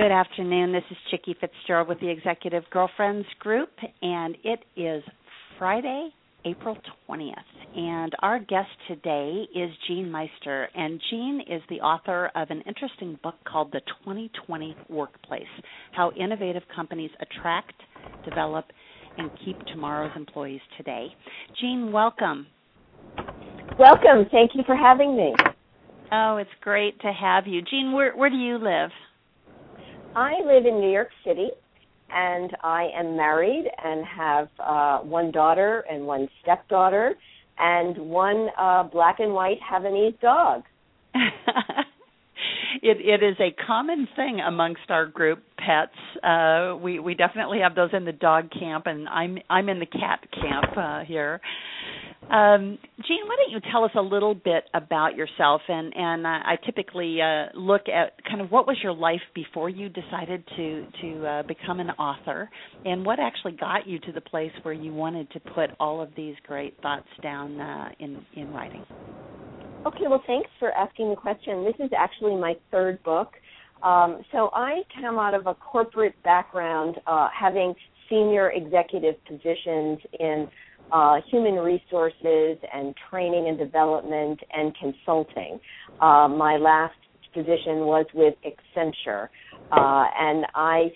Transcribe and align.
Good 0.00 0.12
afternoon. 0.12 0.70
This 0.70 0.84
is 0.92 0.96
Chicke 1.10 1.36
Fitzgerald 1.40 1.88
with 1.88 1.98
the 1.98 2.08
Executive 2.08 2.62
Girlfriends 2.70 3.26
Group, 3.40 3.70
and 4.00 4.36
it 4.44 4.60
is 4.76 5.02
Friday, 5.58 6.10
April 6.44 6.76
20th. 7.10 7.34
And 7.74 8.12
our 8.20 8.38
guest 8.38 8.68
today 8.86 9.48
is 9.56 9.70
Jeanne 9.88 10.08
Meister. 10.08 10.68
And 10.76 11.00
Jeanne 11.10 11.40
is 11.50 11.62
the 11.68 11.80
author 11.80 12.30
of 12.36 12.48
an 12.50 12.62
interesting 12.64 13.18
book 13.24 13.34
called 13.44 13.72
The 13.72 13.80
2020 14.04 14.76
Workplace 14.88 15.42
How 15.90 16.12
Innovative 16.12 16.62
Companies 16.72 17.10
Attract, 17.20 17.74
Develop, 18.24 18.66
and 19.16 19.32
Keep 19.44 19.58
Tomorrow's 19.66 20.12
Employees 20.14 20.60
Today. 20.76 21.08
Jeanne, 21.60 21.90
welcome. 21.90 22.46
Welcome. 23.80 24.28
Thank 24.30 24.52
you 24.54 24.62
for 24.64 24.76
having 24.76 25.16
me. 25.16 25.34
Oh, 26.12 26.36
it's 26.36 26.50
great 26.60 27.00
to 27.00 27.12
have 27.12 27.48
you. 27.48 27.62
Jeanne, 27.62 27.90
where, 27.90 28.16
where 28.16 28.30
do 28.30 28.36
you 28.36 28.58
live? 28.58 28.90
I 30.14 30.34
live 30.44 30.66
in 30.66 30.80
New 30.80 30.90
York 30.90 31.10
City, 31.24 31.50
and 32.10 32.56
I 32.62 32.88
am 32.96 33.16
married 33.16 33.66
and 33.82 34.04
have 34.06 34.48
uh, 34.58 34.98
one 34.98 35.30
daughter 35.30 35.84
and 35.90 36.06
one 36.06 36.28
stepdaughter, 36.42 37.14
and 37.58 37.96
one 37.98 38.48
uh, 38.58 38.84
black 38.84 39.20
and 39.20 39.32
white 39.32 39.58
Havanese 39.60 40.18
dog. 40.20 40.62
it 42.82 42.98
it 43.00 43.22
is 43.22 43.36
a 43.40 43.54
common 43.66 44.08
thing 44.16 44.40
amongst 44.40 44.90
our 44.90 45.06
group 45.06 45.42
pets. 45.56 45.92
Uh, 46.22 46.76
we 46.80 46.98
we 46.98 47.14
definitely 47.14 47.60
have 47.60 47.74
those 47.74 47.90
in 47.92 48.04
the 48.04 48.12
dog 48.12 48.50
camp, 48.50 48.86
and 48.86 49.08
I'm 49.08 49.38
I'm 49.50 49.68
in 49.68 49.78
the 49.78 49.86
cat 49.86 50.20
camp 50.32 50.76
uh, 50.76 51.04
here. 51.04 51.40
Um, 52.30 52.78
Jeanne, 53.06 53.26
why 53.26 53.36
don't 53.36 53.50
you 53.50 53.60
tell 53.72 53.84
us 53.84 53.90
a 53.96 54.02
little 54.02 54.34
bit 54.34 54.64
about 54.74 55.16
yourself? 55.16 55.62
And 55.66 55.96
and 55.96 56.26
uh, 56.26 56.28
I 56.28 56.56
typically 56.66 57.22
uh, 57.22 57.46
look 57.58 57.88
at 57.88 58.22
kind 58.28 58.42
of 58.42 58.50
what 58.50 58.66
was 58.66 58.76
your 58.82 58.92
life 58.92 59.22
before 59.34 59.70
you 59.70 59.88
decided 59.88 60.44
to 60.56 60.86
to 61.00 61.26
uh, 61.26 61.42
become 61.44 61.80
an 61.80 61.88
author, 61.90 62.50
and 62.84 63.04
what 63.06 63.18
actually 63.18 63.52
got 63.52 63.86
you 63.86 63.98
to 64.00 64.12
the 64.12 64.20
place 64.20 64.52
where 64.62 64.74
you 64.74 64.92
wanted 64.92 65.30
to 65.30 65.40
put 65.40 65.70
all 65.80 66.02
of 66.02 66.10
these 66.16 66.34
great 66.46 66.76
thoughts 66.82 67.08
down 67.22 67.58
uh, 67.58 67.88
in 67.98 68.22
in 68.36 68.52
writing. 68.52 68.84
Okay, 69.86 70.04
well, 70.06 70.22
thanks 70.26 70.50
for 70.58 70.70
asking 70.72 71.08
the 71.08 71.16
question. 71.16 71.64
This 71.64 71.86
is 71.86 71.90
actually 71.96 72.36
my 72.36 72.56
third 72.70 73.02
book. 73.04 73.32
Um, 73.82 74.22
so 74.32 74.50
I 74.52 74.82
come 75.00 75.18
out 75.18 75.32
of 75.32 75.46
a 75.46 75.54
corporate 75.54 76.20
background, 76.24 76.96
uh, 77.06 77.28
having 77.32 77.74
senior 78.10 78.50
executive 78.50 79.14
positions 79.24 79.98
in 80.18 80.48
uh, 80.92 81.16
human 81.30 81.54
resources 81.54 82.58
and 82.72 82.94
training 83.10 83.48
and 83.48 83.58
development 83.58 84.40
and 84.52 84.74
consulting. 84.76 85.60
Uh, 86.00 86.28
my 86.28 86.56
last 86.56 86.94
position 87.34 87.80
was 87.86 88.06
with 88.14 88.34
Accenture, 88.44 89.28
uh, 89.72 90.04
and 90.18 90.46
I 90.54 90.90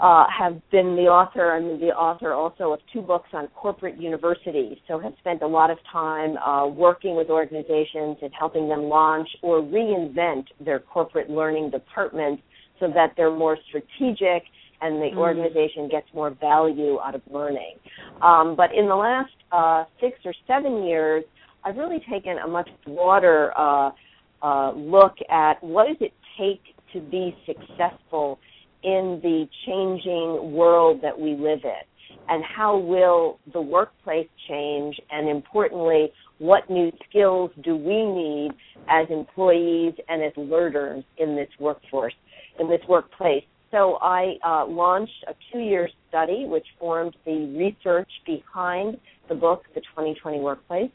uh, 0.00 0.26
have 0.36 0.60
been 0.70 0.94
the 0.94 1.02
author. 1.02 1.52
I'm 1.52 1.80
the 1.80 1.88
author 1.88 2.32
also 2.32 2.72
of 2.72 2.80
two 2.92 3.02
books 3.02 3.28
on 3.32 3.48
corporate 3.48 4.00
universities. 4.00 4.78
So 4.86 4.98
have 4.98 5.14
spent 5.18 5.42
a 5.42 5.46
lot 5.46 5.70
of 5.70 5.78
time 5.90 6.36
uh, 6.36 6.66
working 6.68 7.16
with 7.16 7.30
organizations 7.30 8.16
and 8.22 8.30
helping 8.38 8.68
them 8.68 8.84
launch 8.84 9.28
or 9.42 9.60
reinvent 9.60 10.44
their 10.64 10.78
corporate 10.78 11.28
learning 11.28 11.70
departments 11.70 12.42
so 12.78 12.86
that 12.94 13.14
they're 13.16 13.34
more 13.34 13.58
strategic 13.68 14.44
and 14.80 14.96
the 14.96 15.10
mm. 15.14 15.16
organization 15.16 15.88
gets 15.88 16.06
more 16.14 16.30
value 16.30 16.98
out 17.00 17.14
of 17.14 17.22
learning. 17.30 17.76
Um, 18.22 18.54
but 18.56 18.74
in 18.74 18.88
the 18.88 18.94
last 18.94 19.32
uh, 19.52 19.84
six 20.00 20.18
or 20.24 20.34
seven 20.46 20.84
years, 20.84 21.24
I've 21.64 21.76
really 21.76 22.02
taken 22.10 22.38
a 22.38 22.48
much 22.48 22.68
broader 22.84 23.52
uh, 23.56 23.90
uh, 24.42 24.72
look 24.72 25.14
at 25.30 25.62
what 25.62 25.88
does 25.88 25.96
it 26.00 26.12
take 26.38 26.62
to 26.92 27.00
be 27.00 27.36
successful 27.46 28.38
in 28.82 29.20
the 29.22 29.46
changing 29.66 30.52
world 30.52 31.00
that 31.02 31.18
we 31.18 31.32
live 31.32 31.60
in, 31.64 32.16
and 32.28 32.44
how 32.44 32.78
will 32.78 33.38
the 33.52 33.60
workplace 33.60 34.28
change, 34.48 34.96
and 35.10 35.28
importantly, 35.28 36.12
what 36.38 36.70
new 36.70 36.92
skills 37.08 37.50
do 37.64 37.74
we 37.74 38.04
need 38.04 38.50
as 38.88 39.06
employees 39.10 39.94
and 40.08 40.22
as 40.22 40.32
learners 40.36 41.02
in 41.18 41.34
this 41.34 41.48
workforce, 41.58 42.14
in 42.60 42.68
this 42.68 42.80
workplace 42.88 43.42
so 43.70 43.98
I 44.00 44.34
uh, 44.44 44.66
launched 44.66 45.24
a 45.28 45.34
two-year 45.52 45.88
study 46.08 46.46
which 46.46 46.66
formed 46.78 47.14
the 47.24 47.54
research 47.56 48.08
behind 48.26 48.98
the 49.28 49.34
book, 49.34 49.64
The 49.74 49.80
2020 49.80 50.40
Workplace. 50.40 50.90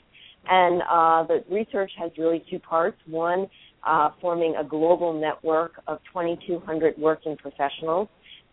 And 0.47 0.81
uh, 0.81 1.23
the 1.27 1.43
research 1.49 1.91
has 1.99 2.11
really 2.17 2.43
two 2.49 2.59
parts. 2.59 2.97
One, 3.07 3.47
uh, 3.85 4.09
forming 4.21 4.55
a 4.59 4.63
global 4.63 5.13
network 5.13 5.73
of 5.87 5.99
2,200 6.13 6.97
working 6.97 7.37
professionals 7.37 8.07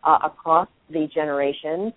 uh, 0.04 0.19
across 0.25 0.69
the 0.91 1.08
generations 1.14 1.92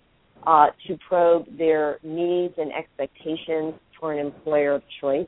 uh, 0.46 0.66
to 0.86 0.98
probe 1.08 1.46
their 1.58 1.98
needs 2.02 2.54
and 2.58 2.72
expectations 2.72 3.74
for 3.98 4.12
an 4.12 4.18
employer 4.18 4.74
of 4.74 4.82
choice. 5.00 5.26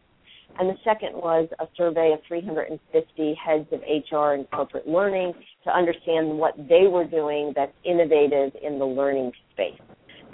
And 0.58 0.70
the 0.70 0.76
second 0.84 1.14
was 1.14 1.48
a 1.58 1.66
survey 1.76 2.12
of 2.12 2.20
350 2.26 3.34
heads 3.34 3.66
of 3.72 3.80
HR 3.80 4.32
and 4.32 4.50
corporate 4.50 4.88
learning 4.88 5.34
to 5.64 5.70
understand 5.70 6.38
what 6.38 6.54
they 6.56 6.86
were 6.86 7.04
doing 7.04 7.52
that's 7.54 7.76
innovative 7.84 8.52
in 8.62 8.78
the 8.78 8.86
learning 8.86 9.32
space. 9.52 9.78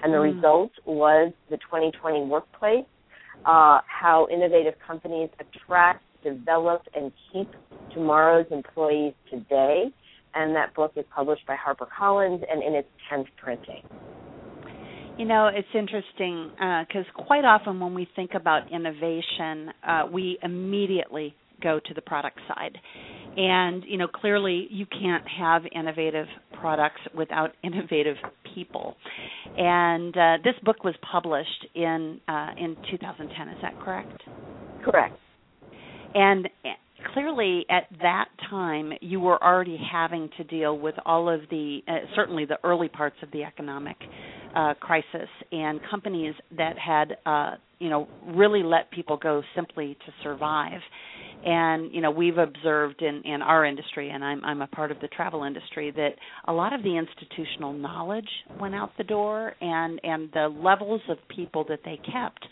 And 0.03 0.12
the 0.12 0.19
mm. 0.19 0.34
result 0.34 0.72
was 0.84 1.33
the 1.50 1.56
2020 1.56 2.27
workplace, 2.27 2.84
uh, 3.44 3.81
how 3.87 4.28
innovative 4.33 4.75
companies 4.87 5.31
attract, 5.41 6.05
develop, 6.22 6.83
and 6.94 7.10
keep 7.33 7.49
tomorrow's 7.93 8.47
employees 8.50 9.15
today. 9.31 9.93
And 10.34 10.54
that 10.54 10.75
book 10.75 10.93
is 10.97 11.04
published 11.15 11.47
by 11.47 11.56
HarperCollins 11.56 12.43
and 12.50 12.62
in 12.62 12.75
its 12.75 12.89
10th 13.10 13.27
printing. 13.37 13.83
You 15.18 15.26
know, 15.26 15.50
it's 15.52 15.68
interesting 15.74 16.50
because 16.52 17.04
uh, 17.16 17.22
quite 17.24 17.44
often 17.44 17.78
when 17.80 17.94
we 17.94 18.08
think 18.16 18.30
about 18.34 18.72
innovation, 18.72 19.70
uh, 19.86 20.06
we 20.10 20.38
immediately 20.42 21.34
go 21.62 21.80
to 21.86 21.94
the 21.94 22.00
product 22.00 22.38
side. 22.48 22.76
And, 23.36 23.84
you 23.86 23.98
know, 23.98 24.08
clearly 24.08 24.68
you 24.70 24.86
can't 24.86 25.24
have 25.38 25.62
innovative 25.74 26.26
products 26.58 27.00
without 27.14 27.50
innovative 27.62 28.16
people. 28.54 28.96
And 29.56 30.16
uh, 30.16 30.36
this 30.44 30.54
book 30.64 30.82
was 30.82 30.94
published 31.10 31.66
in 31.74 32.20
uh, 32.28 32.48
in 32.58 32.76
2010. 32.90 33.48
Is 33.48 33.56
that 33.62 33.78
correct? 33.80 34.22
Correct. 34.84 35.16
And 36.14 36.48
clearly 37.12 37.66
at 37.70 37.84
that 38.00 38.26
time 38.48 38.92
you 39.00 39.20
were 39.20 39.42
already 39.42 39.78
having 39.90 40.30
to 40.36 40.44
deal 40.44 40.78
with 40.78 40.94
all 41.04 41.28
of 41.28 41.40
the 41.50 41.80
uh, 41.88 41.92
certainly 42.14 42.44
the 42.44 42.58
early 42.64 42.88
parts 42.88 43.16
of 43.22 43.30
the 43.32 43.42
economic 43.42 43.96
uh, 44.54 44.74
crisis 44.74 45.28
and 45.50 45.80
companies 45.90 46.34
that 46.56 46.76
had 46.78 47.16
uh, 47.26 47.56
you 47.78 47.88
know 47.88 48.08
really 48.26 48.62
let 48.62 48.90
people 48.90 49.16
go 49.16 49.42
simply 49.54 49.96
to 50.06 50.12
survive 50.22 50.80
and 51.44 51.92
you 51.92 52.00
know 52.00 52.10
we've 52.10 52.38
observed 52.38 53.03
in 53.03 53.22
in 53.25 53.42
our 53.42 53.64
industry 53.64 54.10
and 54.10 54.25
I'm 54.25 54.44
I'm 54.44 54.62
a 54.62 54.66
part 54.66 54.91
of 54.91 55.00
the 55.00 55.09
travel 55.09 55.44
industry 55.44 55.91
that 55.91 56.10
a 56.47 56.53
lot 56.53 56.72
of 56.72 56.83
the 56.83 56.97
institutional 56.97 57.72
knowledge 57.72 58.28
went 58.60 58.74
out 58.74 58.91
the 58.98 59.04
door 59.04 59.54
and 59.60 60.00
and 60.03 60.30
the 60.33 60.48
levels 60.48 61.00
of 61.09 61.18
people 61.34 61.65
that 61.68 61.80
they 61.84 61.98
kept 62.12 62.44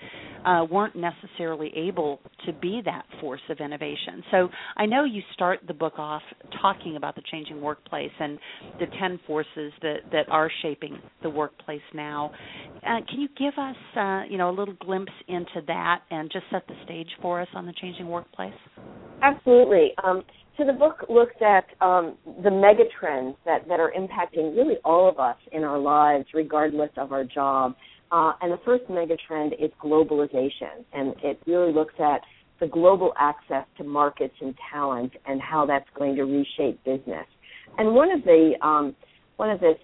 uh, 0.45 0.65
weren't 0.71 0.97
necessarily 0.97 1.71
able 1.77 2.21
to 2.47 2.53
be 2.53 2.81
that 2.85 3.05
force 3.21 3.41
of 3.51 3.59
innovation. 3.59 4.23
So 4.31 4.49
I 4.77 4.87
know 4.87 5.05
you 5.05 5.23
start 5.35 5.61
the 5.67 5.75
book 5.75 5.99
off 5.99 6.23
talking 6.63 6.97
about 6.97 7.15
the 7.15 7.23
changing 7.31 7.61
workplace 7.61 8.11
and 8.19 8.39
the 8.79 8.87
10 8.99 9.21
forces 9.27 9.73
that, 9.83 9.97
that 10.13 10.29
are 10.31 10.51
shaping 10.63 10.99
the 11.23 11.31
workplace 11.31 11.81
now. 11.95 12.33
Uh, 12.77 13.01
can 13.09 13.21
you 13.21 13.29
give 13.39 13.55
us, 13.59 13.77
uh, 13.97 14.23
you 14.29 14.39
know, 14.39 14.51
a 14.51 14.57
little 14.57 14.75
glimpse 14.81 15.13
into 15.29 15.61
that 15.67 16.03
and 16.11 16.31
just 16.33 16.45
set 16.51 16.67
the 16.67 16.75
stage 16.85 17.09
for 17.21 17.41
us 17.41 17.49
on 17.55 17.67
the 17.67 17.75
changing 17.81 18.09
workplace? 18.09 18.53
Absolutely. 19.23 19.93
Um, 20.03 20.23
so 20.57 20.67
the 20.67 20.73
book 20.73 21.07
looks 21.09 21.37
at 21.41 21.65
um, 21.81 22.17
the 22.43 22.51
mega 22.51 22.85
trends 22.99 23.37
that, 23.45 23.67
that 23.69 23.81
are 23.81 23.93
impacting 23.99 24.57
really 24.57 24.77
all 24.85 25.09
of 25.09 25.19
us 25.19 25.37
in 25.53 25.65
our 25.65 25.79
lives, 25.79 26.27
regardless 26.35 26.91
of 26.97 27.13
our 27.13 27.25
job. 27.25 27.75
Uh, 28.13 28.33
and 28.43 28.53
the 28.53 28.59
first 28.65 28.85
mega 28.91 29.17
trend 29.27 29.55
is 29.59 29.71
globalization, 29.83 30.85
and 30.93 31.15
it 31.23 31.41
really 31.47 31.73
looks 31.73 31.95
at 31.99 32.21
the 32.61 32.67
global 32.67 33.13
access 33.19 33.65
to 33.79 33.85
markets 33.85 34.35
and 34.41 34.55
talent 34.71 35.13
and 35.27 35.41
how 35.41 35.65
that's 35.65 35.89
going 35.97 36.15
to 36.17 36.25
reshape 36.25 36.83
business. 36.85 37.27
And 37.79 37.95
one 37.95 38.11
of 38.11 38.23
the 38.25 38.53
um, 38.63 38.95
one 39.37 39.51
of 39.51 39.61
the 39.61 39.75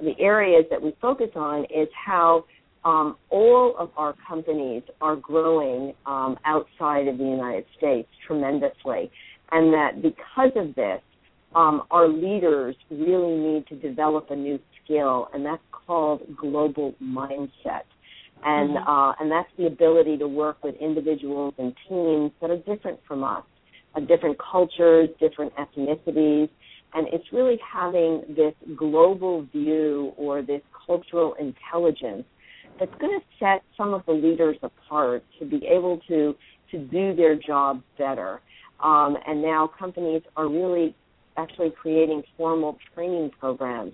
the 0.00 0.18
areas 0.18 0.64
that 0.70 0.80
we 0.80 0.96
focus 1.00 1.28
on 1.36 1.64
is 1.64 1.88
how 2.06 2.44
um, 2.84 3.16
all 3.30 3.74
of 3.78 3.90
our 3.96 4.14
companies 4.28 4.82
are 5.00 5.16
growing 5.16 5.94
um, 6.06 6.36
outside 6.44 7.06
of 7.08 7.18
the 7.18 7.24
United 7.24 7.64
States 7.76 8.08
tremendously, 8.26 9.10
and 9.52 9.72
that 9.72 10.02
because 10.02 10.50
of 10.56 10.74
this, 10.74 11.00
um, 11.54 11.82
our 11.90 12.08
leaders 12.08 12.74
really 12.90 13.36
need 13.36 13.66
to 13.68 13.76
develop 13.76 14.30
a 14.30 14.36
new 14.36 14.58
skill, 14.82 15.28
and 15.32 15.44
that's 15.44 15.62
called 15.70 16.22
global 16.36 16.94
mindset. 17.02 17.84
And 18.44 18.70
mm-hmm. 18.70 18.88
uh, 18.88 19.12
and 19.20 19.30
that's 19.30 19.48
the 19.56 19.66
ability 19.66 20.18
to 20.18 20.26
work 20.26 20.64
with 20.64 20.74
individuals 20.80 21.54
and 21.58 21.72
teams 21.88 22.32
that 22.40 22.50
are 22.50 22.58
different 22.58 22.98
from 23.06 23.22
us, 23.22 23.44
uh, 23.94 24.00
different 24.00 24.36
cultures, 24.38 25.08
different 25.20 25.52
ethnicities, 25.54 26.48
and 26.94 27.06
it's 27.12 27.24
really 27.32 27.58
having 27.72 28.22
this 28.28 28.54
global 28.76 29.46
view 29.52 30.12
or 30.16 30.42
this 30.42 30.62
cultural 30.86 31.34
intelligence 31.34 32.24
that's 32.82 33.00
going 33.00 33.18
to 33.18 33.24
set 33.38 33.62
some 33.76 33.94
of 33.94 34.04
the 34.06 34.12
leaders 34.12 34.56
apart 34.62 35.22
to 35.38 35.46
be 35.46 35.64
able 35.66 36.00
to 36.08 36.34
to 36.72 36.78
do 36.78 37.14
their 37.14 37.36
job 37.36 37.80
better. 37.96 38.40
Um, 38.82 39.16
and 39.26 39.40
now 39.40 39.70
companies 39.78 40.22
are 40.36 40.48
really 40.48 40.96
actually 41.36 41.70
creating 41.70 42.22
formal 42.36 42.78
training 42.94 43.30
programs 43.38 43.92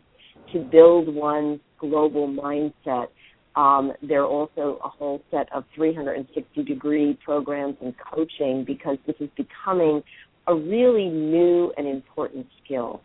to 0.52 0.60
build 0.60 1.12
one 1.14 1.60
global 1.78 2.28
mindset. 2.28 3.08
Um, 3.56 3.92
there 4.00 4.22
are 4.22 4.26
also 4.26 4.78
a 4.82 4.88
whole 4.88 5.20
set 5.30 5.48
of 5.52 5.64
360 5.74 6.62
degree 6.62 7.18
programs 7.22 7.76
and 7.82 7.92
coaching 8.14 8.64
because 8.66 8.96
this 9.06 9.16
is 9.20 9.28
becoming 9.36 10.02
a 10.46 10.54
really 10.54 11.08
new 11.08 11.72
and 11.76 11.86
important 11.86 12.46
skill. 12.64 13.02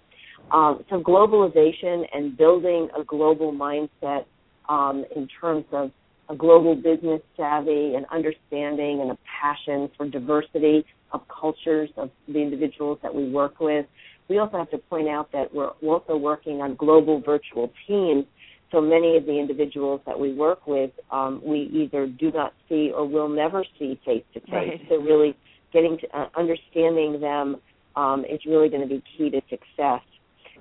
Um, 0.52 0.86
so 0.90 1.02
globalization 1.02 2.04
and 2.14 2.38
building 2.38 2.90
a 2.98 3.04
global 3.04 3.52
mindset 3.52 4.26
um, 4.70 5.06
in 5.16 5.28
terms 5.42 5.66
of 5.72 5.92
a 6.30 6.36
global 6.36 6.76
business 6.76 7.22
savvy 7.36 7.96
and 7.96 8.06
understanding 8.12 9.02
and 9.02 9.12
a 9.12 9.18
passion 9.42 9.90
for 9.98 10.08
diversity 10.08 10.86
of 11.12 11.22
cultures 11.28 11.90
of 11.98 12.10
the 12.28 12.40
individuals 12.40 12.98
that 13.04 13.14
we 13.14 13.30
work 13.30 13.60
with. 13.60 13.86
We 14.30 14.38
also 14.38 14.58
have 14.58 14.72
to 14.72 14.78
point 14.78 15.10
out 15.10 15.32
that 15.34 15.54
we're 15.54 15.72
also 15.86 16.16
working 16.16 16.62
on 16.62 16.76
global 16.76 17.22
virtual 17.22 17.72
teams. 17.88 18.26
So 18.72 18.82
many 18.82 19.18
of 19.18 19.26
the 19.26 19.38
individuals 19.38 20.02
that 20.06 20.20
we 20.20 20.34
work 20.34 20.66
with, 20.66 20.92
um, 21.12 21.42
we 21.46 21.70
either 21.74 22.08
do 22.08 22.32
not 22.32 22.54
see 22.68 22.92
or 22.96 23.08
will 23.08 23.30
never 23.30 23.64
see 23.78 24.00
face 24.06 24.24
to 24.34 24.40
face. 24.40 24.82
So 24.90 24.96
really 24.96 25.36
getting 25.72 25.98
to 26.00 26.18
uh, 26.18 26.30
understanding 26.36 27.20
them 27.20 27.58
um, 27.96 28.26
is 28.26 28.40
really 28.48 28.70
going 28.70 28.82
to 28.82 28.88
be 28.88 29.04
key 29.18 29.30
to 29.30 29.42
success. 29.50 30.02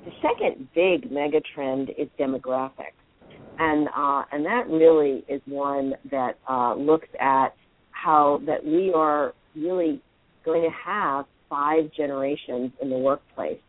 The 0.04 0.10
second 0.20 0.68
big 0.74 1.10
mega 1.10 1.40
trend 1.54 1.90
is 1.96 2.08
demographics 2.18 3.01
and 3.62 3.88
uh, 3.96 4.22
and 4.32 4.44
that 4.44 4.68
really 4.68 5.24
is 5.28 5.40
one 5.46 5.94
that 6.10 6.38
uh, 6.48 6.74
looks 6.74 7.08
at 7.20 7.54
how 7.90 8.40
that 8.46 8.64
we 8.64 8.92
are 8.94 9.34
really 9.54 10.02
going 10.44 10.62
to 10.62 10.70
have 10.84 11.26
five 11.48 11.84
generations 11.96 12.72
in 12.80 12.90
the 12.90 12.96
workplace, 12.98 13.60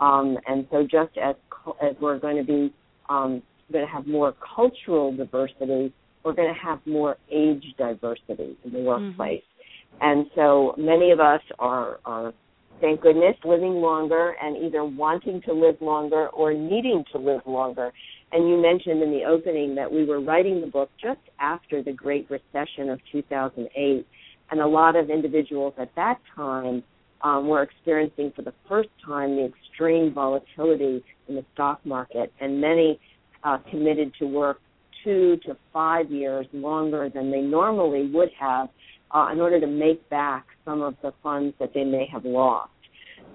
um, 0.00 0.38
and 0.46 0.66
so 0.70 0.82
just 0.82 1.16
as 1.22 1.34
as 1.82 1.94
we're 2.00 2.18
going 2.18 2.36
to 2.36 2.44
be 2.44 2.72
um, 3.08 3.42
going 3.70 3.84
to 3.86 3.92
have 3.92 4.06
more 4.06 4.34
cultural 4.54 5.14
diversity, 5.14 5.92
we're 6.24 6.32
going 6.32 6.52
to 6.52 6.60
have 6.60 6.78
more 6.86 7.16
age 7.30 7.64
diversity 7.76 8.56
in 8.64 8.72
the 8.72 8.78
mm-hmm. 8.78 8.86
workplace, 8.86 9.42
mm-hmm. 9.42 10.06
and 10.10 10.26
so 10.34 10.74
many 10.78 11.10
of 11.10 11.20
us 11.20 11.42
are 11.58 11.98
are 12.06 12.32
thank 12.80 13.00
goodness, 13.00 13.36
living 13.44 13.74
longer 13.74 14.34
and 14.42 14.56
either 14.64 14.84
wanting 14.84 15.40
to 15.42 15.52
live 15.52 15.76
longer 15.80 16.28
or 16.28 16.52
needing 16.52 17.04
to 17.12 17.18
live 17.18 17.40
longer. 17.46 17.92
And 18.32 18.48
you 18.48 18.60
mentioned 18.60 19.02
in 19.02 19.10
the 19.10 19.24
opening 19.24 19.74
that 19.76 19.90
we 19.90 20.04
were 20.04 20.20
writing 20.20 20.60
the 20.60 20.66
book 20.66 20.90
just 21.00 21.20
after 21.38 21.82
the 21.82 21.92
Great 21.92 22.28
Recession 22.30 22.90
of 22.90 23.00
2008, 23.12 24.06
and 24.50 24.60
a 24.60 24.66
lot 24.66 24.96
of 24.96 25.08
individuals 25.08 25.74
at 25.78 25.94
that 25.94 26.18
time 26.34 26.82
um, 27.22 27.48
were 27.48 27.62
experiencing 27.62 28.32
for 28.34 28.42
the 28.42 28.52
first 28.68 28.90
time 29.04 29.36
the 29.36 29.46
extreme 29.46 30.12
volatility 30.12 31.02
in 31.28 31.36
the 31.36 31.44
stock 31.54 31.84
market, 31.84 32.32
and 32.40 32.60
many 32.60 33.00
uh, 33.44 33.58
committed 33.70 34.12
to 34.18 34.26
work 34.26 34.60
two 35.02 35.36
to 35.46 35.56
five 35.72 36.10
years 36.10 36.46
longer 36.52 37.08
than 37.12 37.30
they 37.30 37.40
normally 37.40 38.10
would 38.12 38.30
have 38.38 38.68
uh, 39.14 39.28
in 39.32 39.40
order 39.40 39.60
to 39.60 39.66
make 39.66 40.08
back 40.10 40.46
some 40.64 40.82
of 40.82 40.94
the 41.02 41.12
funds 41.22 41.54
that 41.60 41.72
they 41.74 41.84
may 41.84 42.06
have 42.12 42.24
lost. 42.24 42.70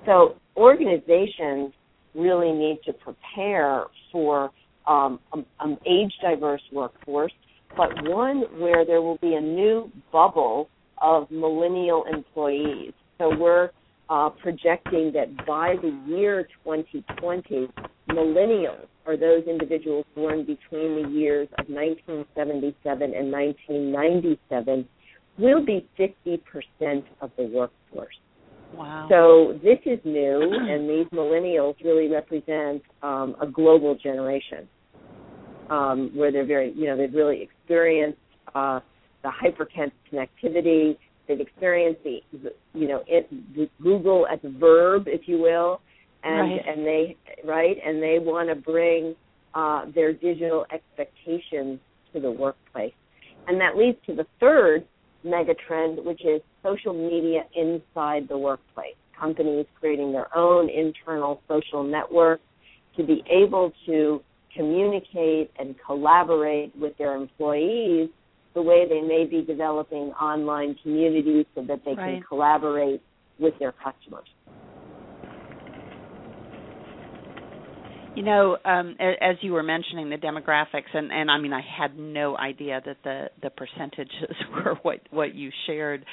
So 0.05 0.35
organizations 0.57 1.73
really 2.15 2.51
need 2.51 2.79
to 2.85 2.93
prepare 2.93 3.85
for 4.11 4.51
um, 4.89 5.19
an 5.33 5.45
um, 5.59 5.77
age 5.85 6.11
diverse 6.21 6.63
workforce, 6.73 7.31
but 7.77 7.89
one 8.09 8.43
where 8.59 8.83
there 8.85 9.01
will 9.01 9.19
be 9.19 9.35
a 9.35 9.41
new 9.41 9.89
bubble 10.11 10.67
of 11.01 11.29
millennial 11.29 12.03
employees. 12.11 12.91
So 13.19 13.35
we're 13.37 13.69
uh, 14.09 14.29
projecting 14.29 15.13
that 15.13 15.45
by 15.45 15.75
the 15.81 15.95
year 16.07 16.47
2020, 16.63 17.67
millennials 18.09 18.87
are 19.05 19.15
those 19.15 19.43
individuals 19.47 20.05
born 20.15 20.39
between 20.39 21.03
the 21.03 21.09
years 21.09 21.47
of 21.59 21.69
1977 21.69 23.13
and 23.13 23.31
1997 23.31 24.87
will 25.37 25.63
be 25.63 25.87
50% 25.97 27.03
of 27.21 27.31
the 27.37 27.43
workforce. 27.43 28.15
Wow. 28.75 29.07
So 29.09 29.59
this 29.63 29.79
is 29.85 29.99
new, 30.03 30.41
and 30.41 30.89
these 30.89 31.07
millennials 31.11 31.75
really 31.83 32.07
represent 32.07 32.83
um, 33.01 33.35
a 33.41 33.47
global 33.47 33.95
generation 33.95 34.67
um, 35.69 36.11
where 36.15 36.31
they're 36.31 36.45
very, 36.45 36.73
you 36.73 36.85
know, 36.85 36.97
they've 36.97 37.13
really 37.13 37.41
experienced 37.41 38.19
uh, 38.55 38.79
the 39.23 39.29
hypertense 39.29 39.91
connectivity. 40.11 40.97
They've 41.27 41.39
experienced 41.39 42.03
the, 42.03 42.21
the 42.31 42.53
you 42.73 42.87
know, 42.87 43.03
it, 43.07 43.29
the 43.55 43.69
Google 43.81 44.25
as 44.31 44.39
a 44.43 44.49
verb, 44.49 45.03
if 45.07 45.27
you 45.27 45.39
will, 45.39 45.81
and 46.23 46.51
right. 46.51 46.61
and 46.67 46.85
they 46.85 47.17
right, 47.45 47.77
and 47.85 48.01
they 48.01 48.17
want 48.19 48.49
to 48.49 48.55
bring 48.55 49.15
uh, 49.53 49.85
their 49.93 50.13
digital 50.13 50.65
expectations 50.73 51.79
to 52.13 52.19
the 52.19 52.31
workplace, 52.31 52.93
and 53.47 53.59
that 53.61 53.77
leads 53.77 53.97
to 54.07 54.15
the 54.15 54.25
third 54.39 54.85
mega 55.23 55.53
trend, 55.67 56.03
which 56.03 56.21
is 56.25 56.41
social 56.63 56.93
media 56.93 57.41
inside 57.55 58.27
the 58.27 58.37
workplace. 58.37 58.95
Companies 59.19 59.65
creating 59.79 60.11
their 60.13 60.35
own 60.35 60.69
internal 60.69 61.41
social 61.47 61.83
network 61.83 62.39
to 62.97 63.03
be 63.03 63.23
able 63.29 63.71
to 63.85 64.21
communicate 64.55 65.51
and 65.59 65.75
collaborate 65.85 66.75
with 66.75 66.97
their 66.97 67.15
employees 67.15 68.09
the 68.55 68.61
way 68.61 68.85
they 68.87 69.01
may 69.01 69.25
be 69.25 69.45
developing 69.45 70.11
online 70.19 70.75
communities 70.81 71.45
so 71.55 71.63
that 71.63 71.81
they 71.85 71.93
right. 71.93 72.15
can 72.15 72.23
collaborate 72.23 73.01
with 73.39 73.53
their 73.59 73.71
customers. 73.71 74.27
You 78.15 78.23
know, 78.23 78.57
um, 78.65 78.97
as 78.99 79.37
you 79.41 79.53
were 79.53 79.63
mentioning 79.63 80.09
the 80.09 80.17
demographics, 80.17 80.93
and, 80.93 81.11
and 81.11 81.31
I 81.31 81.37
mean, 81.37 81.53
I 81.53 81.61
had 81.61 81.97
no 81.97 82.35
idea 82.35 82.81
that 82.85 82.97
the 83.03 83.29
the 83.41 83.49
percentages 83.49 84.35
were 84.51 84.75
what 84.81 84.99
what 85.11 85.35
you 85.35 85.51
shared. 85.67 86.05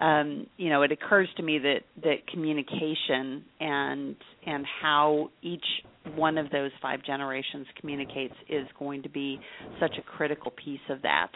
Um, 0.00 0.46
you 0.56 0.70
know, 0.70 0.82
it 0.82 0.92
occurs 0.92 1.28
to 1.36 1.42
me 1.42 1.58
that 1.58 1.80
that 2.04 2.26
communication 2.32 3.44
and 3.60 4.16
and 4.46 4.64
how 4.80 5.30
each 5.42 5.64
one 6.16 6.38
of 6.38 6.50
those 6.50 6.70
five 6.80 7.02
generations 7.04 7.66
communicates 7.80 8.34
is 8.48 8.66
going 8.78 9.02
to 9.02 9.08
be 9.08 9.38
such 9.80 9.92
a 9.98 10.02
critical 10.02 10.52
piece 10.64 10.80
of 10.88 11.02
that. 11.02 11.30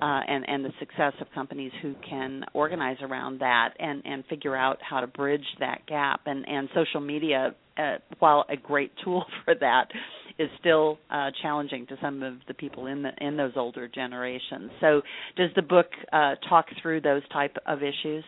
Uh, 0.00 0.20
and 0.28 0.48
and 0.48 0.64
the 0.64 0.72
success 0.78 1.12
of 1.20 1.26
companies 1.34 1.72
who 1.82 1.94
can 2.08 2.44
organize 2.54 2.98
around 3.02 3.40
that 3.40 3.70
and 3.80 4.00
and 4.04 4.24
figure 4.26 4.54
out 4.54 4.78
how 4.80 5.00
to 5.00 5.08
bridge 5.08 5.44
that 5.58 5.84
gap 5.88 6.20
and 6.26 6.46
and 6.46 6.68
social 6.74 7.00
media 7.00 7.54
uh, 7.78 7.96
while 8.18 8.44
a 8.48 8.56
great 8.56 8.92
tool 9.04 9.24
for 9.44 9.54
that, 9.54 9.86
is 10.38 10.48
still 10.60 10.98
uh, 11.10 11.30
challenging 11.42 11.86
to 11.86 11.96
some 12.00 12.22
of 12.22 12.34
the 12.46 12.54
people 12.54 12.86
in 12.86 13.02
the 13.02 13.10
in 13.20 13.36
those 13.36 13.52
older 13.56 13.88
generations. 13.88 14.70
So, 14.80 15.02
does 15.36 15.50
the 15.56 15.62
book 15.62 15.86
uh, 16.12 16.34
talk 16.48 16.66
through 16.82 17.00
those 17.00 17.22
type 17.32 17.56
of 17.66 17.82
issues? 17.82 18.24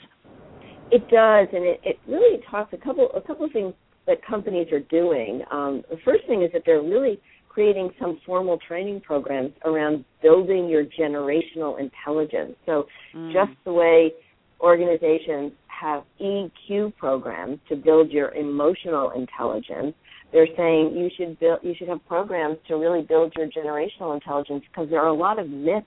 It 0.91 1.03
does, 1.09 1.49
and 1.53 1.65
it, 1.65 1.81
it 1.85 1.99
really 2.09 2.43
talks 2.51 2.73
a 2.73 2.77
couple 2.77 3.11
a 3.15 3.21
couple 3.21 3.47
of 3.47 3.53
things 3.53 3.75
that 4.11 4.26
companies 4.26 4.67
are 4.73 4.81
doing. 4.81 5.43
Um, 5.52 5.83
the 5.88 5.97
first 6.05 6.26
thing 6.26 6.43
is 6.43 6.50
that 6.52 6.62
they're 6.67 6.83
really 6.83 7.21
creating 7.49 7.90
some 8.00 8.19
formal 8.26 8.59
training 8.67 9.00
programs 9.00 9.52
around 9.64 10.05
building 10.21 10.69
your 10.69 10.85
generational 10.85 11.79
intelligence. 11.79 12.57
So, 12.67 12.87
mm. 13.14 13.33
just 13.33 13.52
the 13.64 13.73
way 13.73 14.12
organizations 14.61 15.52
have 15.69 16.02
EQ 16.21 16.97
programs 16.97 17.61
to 17.69 17.76
build 17.76 18.11
your 18.11 18.33
emotional 18.35 19.12
intelligence. 19.12 19.95
They're 20.33 20.49
saying 20.57 20.97
you 20.97 21.09
should 21.17 21.38
build 21.38 21.61
you 21.62 21.75
should 21.79 21.88
have 21.88 22.05
programs 22.07 22.59
to 22.69 22.75
really 22.75 23.02
build 23.02 23.33
your 23.37 23.49
generational 23.49 24.14
intelligence 24.14 24.64
because 24.71 24.90
there 24.90 25.00
are 25.00 25.09
a 25.09 25.14
lot 25.14 25.38
of 25.38 25.49
myths 25.49 25.87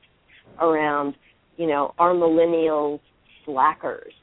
around, 0.60 1.16
you 1.58 1.68
know, 1.68 1.94
are 2.00 2.14
millennials 2.14 3.00
slackers? 3.46 4.14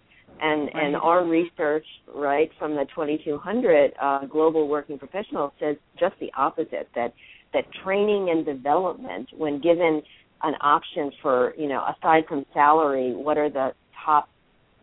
And 0.43 0.71
right. 0.75 0.85
and 0.85 0.97
our 0.97 1.25
research, 1.25 1.85
right, 2.15 2.51
from 2.59 2.75
the 2.75 2.87
2200 2.95 3.93
uh, 4.01 4.27
global 4.27 4.69
working 4.69 4.99
professionals 4.99 5.53
says 5.61 5.77
just 5.99 6.15
the 6.21 6.31
opposite. 6.37 6.89
That 6.95 7.13
that 7.53 7.65
training 7.85 8.31
and 8.31 8.45
development, 8.47 9.29
when 9.37 9.61
given 9.61 10.03
an 10.43 10.55
option 10.63 11.11
for, 11.21 11.53
you 11.59 11.69
know, 11.69 11.85
aside 11.97 12.25
from 12.29 12.47
salary, 12.55 13.13
what 13.15 13.37
are 13.37 13.51
the 13.51 13.73
top 14.05 14.29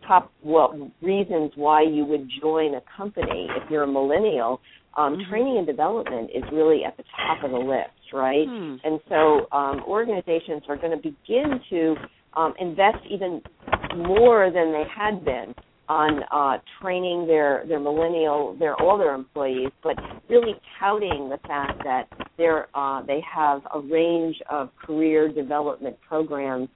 top 0.07 0.31
well 0.43 0.91
reasons 1.01 1.51
why 1.55 1.81
you 1.81 2.05
would 2.05 2.29
join 2.41 2.75
a 2.75 2.81
company 2.95 3.47
if 3.55 3.69
you're 3.69 3.83
a 3.83 3.87
millennial? 3.87 4.61
Um, 4.95 5.17
Mhm. 5.17 5.29
Training 5.29 5.57
and 5.57 5.67
development 5.67 6.31
is 6.33 6.43
really 6.51 6.83
at 6.83 6.97
the 6.97 7.03
top 7.15 7.43
of 7.43 7.51
the 7.51 7.59
list, 7.59 8.13
right? 8.13 8.47
Hmm. 8.47 8.77
And 8.83 8.99
so 9.09 9.47
um, 9.51 9.83
organizations 9.85 10.63
are 10.67 10.75
going 10.75 10.91
to 10.91 10.97
begin 10.97 11.61
to 11.69 11.95
um, 12.35 12.53
invest 12.59 12.97
even 13.09 13.41
more 13.95 14.51
than 14.51 14.71
they 14.71 14.83
had 14.95 15.23
been 15.25 15.53
on 15.89 16.21
uh, 16.31 16.61
training 16.81 17.27
their 17.27 17.63
their 17.67 17.79
millennial, 17.79 18.55
their 18.59 18.79
older 18.81 19.13
employees, 19.13 19.71
but 19.83 19.95
really 20.29 20.53
touting 20.79 21.29
the 21.29 21.39
fact 21.47 21.81
that 21.83 22.07
they're 22.37 22.67
uh, 22.75 23.01
they 23.03 23.21
have 23.33 23.61
a 23.73 23.79
range 23.79 24.35
of 24.49 24.69
career 24.75 25.31
development 25.31 25.95
programs 26.07 26.67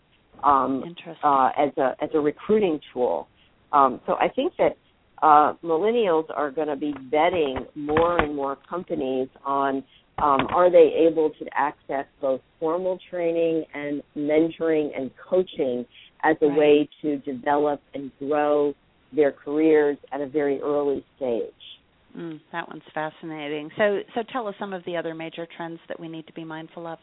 um, 0.43 0.95
uh, 1.23 1.49
as 1.57 1.71
a 1.77 1.95
as 2.01 2.09
a 2.13 2.19
recruiting 2.19 2.79
tool. 2.93 3.27
Um, 3.73 4.01
so 4.05 4.13
I 4.13 4.27
think 4.29 4.53
that 4.57 4.77
uh, 5.21 5.53
millennials 5.63 6.25
are 6.35 6.49
going 6.49 6.67
to 6.67 6.75
be 6.75 6.93
betting 7.11 7.65
more 7.75 8.17
and 8.19 8.35
more 8.35 8.57
companies 8.69 9.27
on 9.45 9.83
um, 10.21 10.47
are 10.53 10.69
they 10.69 11.07
able 11.09 11.31
to 11.31 11.45
access 11.53 12.05
both 12.21 12.41
formal 12.59 12.99
training 13.09 13.65
and 13.73 14.03
mentoring 14.15 14.89
and 14.97 15.11
coaching 15.29 15.85
as 16.23 16.37
a 16.41 16.47
Right. 16.47 16.57
way 16.57 16.89
to 17.01 17.17
develop 17.19 17.81
and 17.93 18.11
grow 18.19 18.73
their 19.11 19.31
careers 19.31 19.97
at 20.11 20.21
a 20.21 20.27
very 20.27 20.61
early 20.61 21.03
stage. 21.17 21.51
Mm, 22.15 22.39
that 22.51 22.67
one's 22.67 22.83
fascinating. 22.93 23.71
So, 23.77 24.01
so 24.13 24.23
tell 24.31 24.47
us 24.47 24.55
some 24.59 24.73
of 24.73 24.83
the 24.85 24.97
other 24.97 25.15
major 25.15 25.47
trends 25.57 25.79
that 25.87 25.99
we 25.99 26.07
need 26.07 26.27
to 26.27 26.33
be 26.33 26.43
mindful 26.43 26.85
of. 26.85 26.99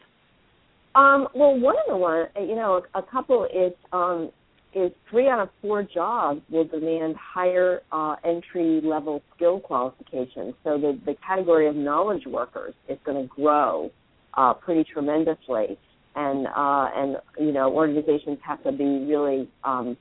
Um, 0.95 1.27
well, 1.35 1.59
one 1.59 1.75
of 1.75 1.83
the 1.87 1.97
one, 1.97 2.27
you 2.39 2.55
know, 2.55 2.81
a, 2.95 2.99
a 2.99 3.03
couple 3.03 3.45
is 3.45 3.73
um, 3.91 4.31
is 4.73 4.91
three 5.09 5.27
out 5.27 5.39
of 5.39 5.49
four 5.61 5.83
jobs 5.83 6.41
will 6.49 6.65
demand 6.65 7.15
higher 7.15 7.81
uh, 7.91 8.15
entry 8.23 8.81
level 8.83 9.21
skill 9.35 9.59
qualifications. 9.59 10.53
So 10.63 10.77
the 10.77 10.99
the 11.05 11.15
category 11.25 11.67
of 11.67 11.75
knowledge 11.75 12.25
workers 12.25 12.73
is 12.87 12.97
going 13.03 13.21
to 13.21 13.27
grow 13.27 13.89
uh, 14.35 14.53
pretty 14.53 14.85
tremendously, 14.91 15.77
and 16.15 16.47
uh, 16.47 16.89
and 16.95 17.17
you 17.39 17.51
know 17.51 17.73
organizations 17.73 18.37
have 18.45 18.63
to 18.63 18.71
be 18.71 19.05
really 19.07 19.49
um, 19.63 19.97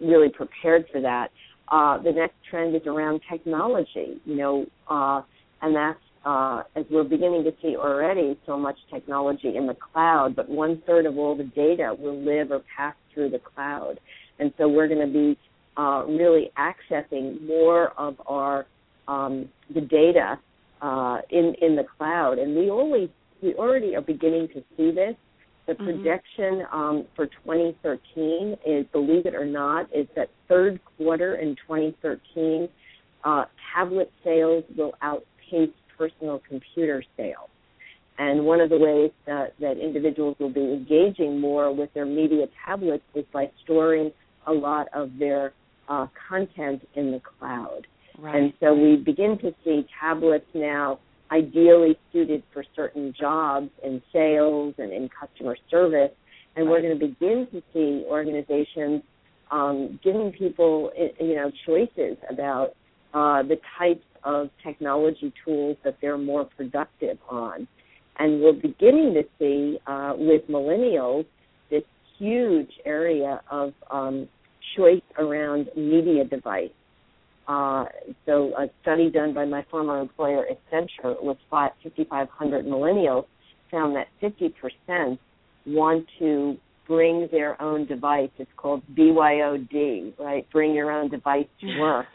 really 0.00 0.28
prepared 0.28 0.86
for 0.92 1.00
that. 1.00 1.30
Uh, 1.68 2.00
the 2.00 2.12
next 2.12 2.36
trend 2.48 2.76
is 2.76 2.82
around 2.86 3.20
technology, 3.28 4.20
you 4.24 4.36
know, 4.36 4.66
uh, 4.88 5.20
and 5.62 5.74
that's 5.74 5.98
uh, 6.24 6.62
as 6.76 6.84
we're 6.90 7.04
beginning 7.04 7.42
to 7.42 7.52
see 7.62 7.76
already 7.76 8.38
so 8.46 8.56
much 8.56 8.76
technology 8.92 9.56
in 9.56 9.66
the 9.66 9.74
cloud, 9.74 10.36
but 10.36 10.48
one 10.48 10.80
third 10.86 11.06
of 11.06 11.18
all 11.18 11.36
the 11.36 11.44
data 11.44 11.94
will 11.98 12.20
live 12.20 12.52
or 12.52 12.62
pass 12.76 12.94
through 13.16 13.30
the 13.30 13.40
cloud. 13.40 13.98
And 14.38 14.52
so 14.58 14.68
we're 14.68 14.86
going 14.86 15.04
to 15.04 15.12
be 15.12 15.36
uh, 15.76 16.04
really 16.06 16.52
accessing 16.56 17.44
more 17.46 17.88
of 17.98 18.14
our 18.26 18.66
um, 19.08 19.48
the 19.74 19.80
data 19.80 20.38
uh, 20.82 21.18
in 21.30 21.54
in 21.62 21.74
the 21.74 21.84
cloud, 21.96 22.38
and 22.38 22.54
we 22.56 22.70
always 22.70 23.08
we 23.42 23.54
already 23.54 23.96
are 23.96 24.02
beginning 24.02 24.48
to 24.48 24.62
see 24.76 24.90
this. 24.92 25.16
The 25.66 25.74
Mhm. 25.74 25.84
projection 25.84 26.66
um, 26.72 27.04
for 27.16 27.26
2013 27.26 28.56
is, 28.64 28.86
believe 28.92 29.26
it 29.26 29.34
or 29.34 29.44
not, 29.44 29.88
is 29.92 30.06
that 30.14 30.28
third 30.48 30.78
quarter 30.96 31.36
in 31.36 31.56
2013, 31.66 32.68
uh, 33.24 33.46
tablet 33.74 34.10
sales 34.22 34.62
will 34.76 34.94
outpace 35.02 35.70
personal 35.98 36.40
computer 36.48 37.02
sales. 37.16 37.50
And 38.18 38.46
one 38.46 38.60
of 38.60 38.70
the 38.70 38.78
ways 38.78 39.10
that, 39.26 39.54
that 39.60 39.78
individuals 39.78 40.36
will 40.38 40.52
be 40.52 40.60
engaging 40.60 41.38
more 41.38 41.74
with 41.74 41.92
their 41.94 42.06
media 42.06 42.46
tablets 42.64 43.04
is 43.14 43.24
by 43.32 43.50
storing 43.62 44.10
a 44.46 44.52
lot 44.52 44.88
of 44.94 45.10
their 45.18 45.52
uh, 45.88 46.06
content 46.28 46.86
in 46.94 47.12
the 47.12 47.20
cloud. 47.20 47.86
Right. 48.18 48.34
And 48.34 48.52
so 48.60 48.74
we 48.74 48.96
begin 48.96 49.38
to 49.42 49.54
see 49.64 49.86
tablets 50.00 50.46
now 50.54 50.98
ideally 51.30 51.98
suited 52.12 52.42
for 52.52 52.64
certain 52.74 53.14
jobs 53.18 53.68
in 53.84 54.00
sales 54.12 54.74
and 54.78 54.92
in 54.92 55.08
customer 55.08 55.56
service. 55.70 56.12
And 56.54 56.70
we're 56.70 56.80
going 56.80 56.98
to 56.98 57.06
begin 57.06 57.46
to 57.52 57.62
see 57.74 58.04
organizations 58.08 59.02
um, 59.50 60.00
giving 60.02 60.32
people, 60.32 60.90
you 61.20 61.34
know, 61.34 61.52
choices 61.66 62.16
about 62.30 62.70
uh, 63.12 63.42
the 63.42 63.58
types 63.78 64.04
of 64.24 64.48
technology 64.62 65.32
tools 65.44 65.76
that 65.84 65.98
they're 66.00 66.18
more 66.18 66.44
productive 66.44 67.18
on. 67.28 67.68
And 68.18 68.40
we're 68.40 68.52
beginning 68.52 69.14
to 69.14 69.22
see 69.38 69.78
uh, 69.86 70.14
with 70.16 70.48
millennials 70.48 71.26
this 71.70 71.82
huge 72.18 72.70
area 72.84 73.40
of 73.50 73.72
um, 73.90 74.28
choice 74.76 75.02
around 75.18 75.68
media 75.76 76.24
device. 76.24 76.70
Uh, 77.48 77.84
so 78.24 78.52
a 78.56 78.68
study 78.82 79.10
done 79.10 79.32
by 79.32 79.44
my 79.44 79.64
former 79.70 80.00
employer 80.00 80.44
Accenture 80.50 81.22
with 81.22 81.36
5,500 81.50 82.64
millennials 82.64 83.26
found 83.70 83.96
that 83.96 84.08
50% 84.22 85.18
want 85.66 86.06
to 86.18 86.56
bring 86.86 87.28
their 87.30 87.60
own 87.60 87.86
device. 87.86 88.30
It's 88.38 88.50
called 88.56 88.82
BYOD, 88.96 90.18
right? 90.18 90.46
Bring 90.50 90.74
your 90.74 90.90
own 90.90 91.08
device 91.08 91.46
to 91.60 91.80
work. 91.80 92.06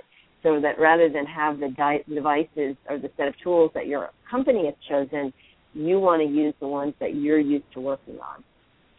So 0.43 0.60
that 0.60 0.79
rather 0.79 1.08
than 1.08 1.25
have 1.25 1.60
the 1.60 1.70
di- 1.70 2.03
devices 2.13 2.75
or 2.89 2.98
the 2.98 3.12
set 3.15 3.27
of 3.27 3.36
tools 3.43 3.72
that 3.75 3.88
your 3.88 4.10
company 4.29 4.65
has 4.65 4.75
chosen, 4.89 5.31
you 5.74 6.00
want 6.00 6.22
to 6.22 6.28
use 6.28 6.54
the 6.60 6.68
ones 6.68 6.94
that 7.00 7.16
you're 7.16 7.40
used 7.40 7.66
to 7.74 7.80
working 7.82 8.16
on. 8.16 8.44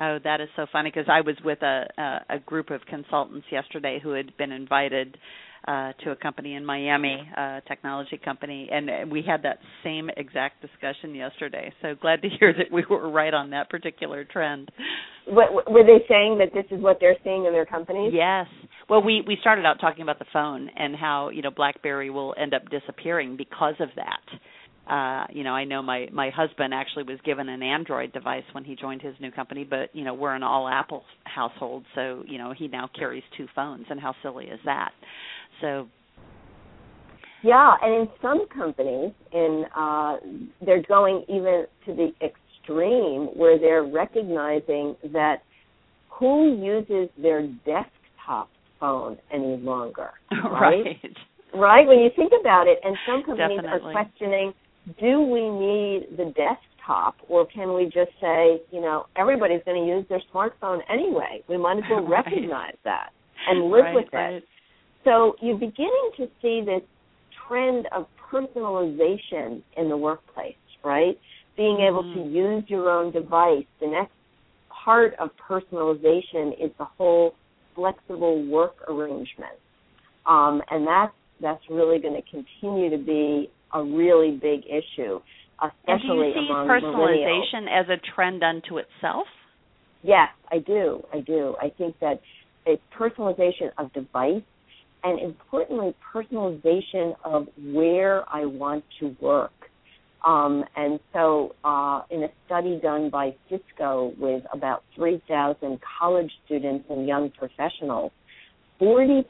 Oh, 0.01 0.19
that 0.25 0.41
is 0.41 0.49
so 0.57 0.67
funny 0.73 0.91
because 0.93 1.09
I 1.09 1.21
was 1.21 1.37
with 1.45 1.63
a, 1.63 1.87
a 1.97 2.37
a 2.37 2.39
group 2.41 2.71
of 2.71 2.81
consultants 2.89 3.47
yesterday 3.53 4.01
who 4.03 4.11
had 4.11 4.37
been 4.37 4.51
invited 4.51 5.17
uh 5.69 5.93
to 6.03 6.11
a 6.11 6.17
company 6.17 6.55
in 6.55 6.65
Miami, 6.65 7.23
a 7.37 7.63
technology 7.69 8.19
company, 8.23 8.69
and 8.73 9.13
we 9.13 9.23
had 9.23 9.43
that 9.45 9.59
same 9.85 10.11
exact 10.17 10.61
discussion 10.61 11.15
yesterday. 11.15 11.73
So 11.83 11.95
glad 11.95 12.23
to 12.23 12.29
hear 12.41 12.53
that 12.53 12.73
we 12.73 12.85
were 12.91 13.09
right 13.11 13.33
on 13.33 13.51
that 13.51 13.71
particular 13.71 14.25
trend. 14.25 14.71
What, 15.29 15.71
were 15.71 15.85
they 15.85 16.05
saying 16.09 16.39
that 16.39 16.53
this 16.53 16.65
is 16.77 16.83
what 16.83 16.97
they're 16.99 17.17
seeing 17.23 17.45
in 17.45 17.53
their 17.53 17.67
companies? 17.67 18.13
Yes. 18.13 18.47
Well, 18.89 19.03
we 19.05 19.23
we 19.25 19.37
started 19.41 19.65
out 19.65 19.77
talking 19.81 20.03
about 20.03 20.19
the 20.19 20.27
phone 20.33 20.69
and 20.75 20.97
how 20.97 21.29
you 21.29 21.43
know 21.43 21.53
BlackBerry 21.53 22.11
will 22.11 22.35
end 22.37 22.55
up 22.55 22.63
disappearing 22.71 23.37
because 23.37 23.75
of 23.79 23.91
that. 23.95 24.21
Uh, 24.89 25.27
you 25.31 25.45
know, 25.45 25.53
I 25.53 25.65
know 25.65 25.81
my 25.81 26.09
my 26.13 26.31
husband 26.31 26.75
actually 26.75 27.05
was 27.05 27.19
given 27.25 27.49
an 27.49 27.63
Android 27.63 28.13
device 28.13 28.43
when 28.53 28.65
he 28.65 28.75
joined 28.75 29.01
his 29.01 29.15
new 29.21 29.31
company, 29.31 29.65
but 29.65 29.95
you 29.95 30.05
know 30.05 30.13
we're 30.13 30.35
an 30.35 30.43
all 30.43 30.69
Apple 30.69 31.05
household, 31.25 31.85
so 31.95 32.25
you 32.27 32.37
know 32.37 32.53
he 32.57 32.67
now 32.67 32.91
carries 32.99 33.23
two 33.37 33.47
phones, 33.55 33.87
and 33.91 34.01
how 34.01 34.15
silly 34.23 34.47
is 34.47 34.59
that? 34.65 34.91
So 35.61 35.87
Yeah, 37.45 37.75
and 37.81 37.95
in 37.95 38.09
some 38.21 38.47
companies, 38.49 39.13
in 39.33 39.65
uh, 39.77 40.17
they're 40.67 40.83
going 40.83 41.25
even 41.29 41.67
to 41.87 41.95
the 41.95 42.11
extreme 42.21 43.29
where 43.37 43.59
they're 43.61 43.85
recognizing 43.85 44.97
that 45.13 45.43
who 46.09 46.57
uses 46.61 47.09
their 47.21 47.47
desktop 47.65 48.49
phone 48.81 49.17
any 49.33 49.57
longer, 49.59 50.11
right? 50.31 50.85
right. 50.85 51.17
Right? 51.55 51.87
When 51.87 51.99
you 51.99 52.11
think 52.17 52.33
about 52.39 52.67
it, 52.67 52.79
and 52.83 52.97
some 53.07 53.23
companies 53.25 53.61
Definitely. 53.61 53.91
are 53.91 54.03
questioning, 54.03 54.55
do 55.01 55.21
we 55.21 55.49
need 55.49 56.17
the 56.17 56.33
desktop, 56.37 57.17
or 57.29 57.47
can 57.47 57.75
we 57.75 57.85
just 57.85 58.11
say, 58.21 58.61
you 58.71 58.81
know, 58.81 59.07
everybody's 59.17 59.61
going 59.65 59.81
to 59.83 59.89
use 59.89 60.05
their 60.09 60.23
smartphone 60.35 60.81
anyway? 60.91 61.43
We 61.49 61.57
might 61.57 61.79
as 61.79 61.85
well 61.89 62.05
Right. 62.09 62.25
recognize 62.25 62.77
that 62.85 63.11
and 63.49 63.71
live 63.71 63.85
right, 63.85 63.95
with 63.95 64.07
it. 64.13 64.17
right. 64.17 64.43
So 65.05 65.35
you're 65.41 65.59
beginning 65.59 66.11
to 66.17 66.29
see 66.41 66.63
this 66.65 66.83
trend 67.49 67.87
of 67.95 68.07
personalization 68.33 69.63
in 69.77 69.89
the 69.89 69.97
workplace, 69.97 70.55
right? 70.85 71.19
Being 71.57 71.81
able 71.81 72.03
to 72.05 72.19
Mhm. 72.19 72.33
use 72.33 72.71
your 72.71 72.91
own 72.91 73.11
device. 73.13 73.67
The 73.81 73.89
next 73.89 74.15
part 74.85 75.15
of 75.15 75.31
personalization 75.37 76.53
is 76.59 76.71
the 76.79 76.85
whole 76.85 77.35
flexible 77.75 78.43
work 78.47 78.77
arrangement. 78.89 79.59
Um, 80.27 80.63
and 80.71 80.87
that's 80.87 81.13
that's 81.41 81.69
really 81.69 81.99
going 81.99 82.15
to 82.15 82.23
continue 82.31 82.89
to 82.91 82.99
be 82.99 83.51
a 83.73 83.83
really 83.83 84.33
big 84.33 84.61
issue, 84.67 85.21
especially 85.63 85.73
And 85.89 86.01
do 86.03 86.07
you 86.07 86.33
see 86.35 86.47
among 86.51 86.69
millennials. 86.69 86.83
personalization 86.83 87.81
as 87.81 87.89
a 87.89 88.15
trend 88.15 88.43
unto 88.43 88.79
itself? 88.79 89.27
Yes, 90.03 90.29
I 90.51 90.59
do. 90.59 91.03
I 91.13 91.21
do. 91.21 91.55
I 91.61 91.71
think 91.71 91.99
that 92.01 92.21
it's 92.67 92.83
personalization 92.99 93.71
of 93.79 93.93
device 93.93 94.43
and 95.05 95.19
importantly, 95.21 95.95
personalization 96.15 97.15
of 97.25 97.49
where 97.59 98.29
I 98.33 98.45
want 98.45 98.85
to 99.01 99.17
work. 99.21 99.51
Um, 100.25 100.65
and 100.77 101.01
so, 101.13 101.57
uh, 101.65 102.03
in 102.11 102.23
a 102.23 102.29
study 102.47 102.79
done 102.81 103.11
by 103.11 103.35
Cisco 103.51 104.13
with 104.19 104.45
about 104.53 104.85
3,000 104.95 105.81
college 105.99 106.31
students 106.47 106.85
and 106.89 107.09
young 107.09 107.31
professionals, 107.31 108.13
40%, 108.81 109.25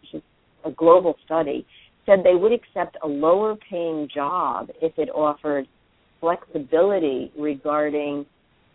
which 0.00 0.14
is 0.14 0.22
a 0.64 0.70
global 0.70 1.16
study, 1.24 1.66
said 2.08 2.24
they 2.24 2.34
would 2.34 2.52
accept 2.52 2.96
a 3.02 3.06
lower 3.06 3.54
paying 3.70 4.08
job 4.12 4.70
if 4.80 4.98
it 4.98 5.10
offered 5.10 5.68
flexibility 6.20 7.30
regarding 7.38 8.24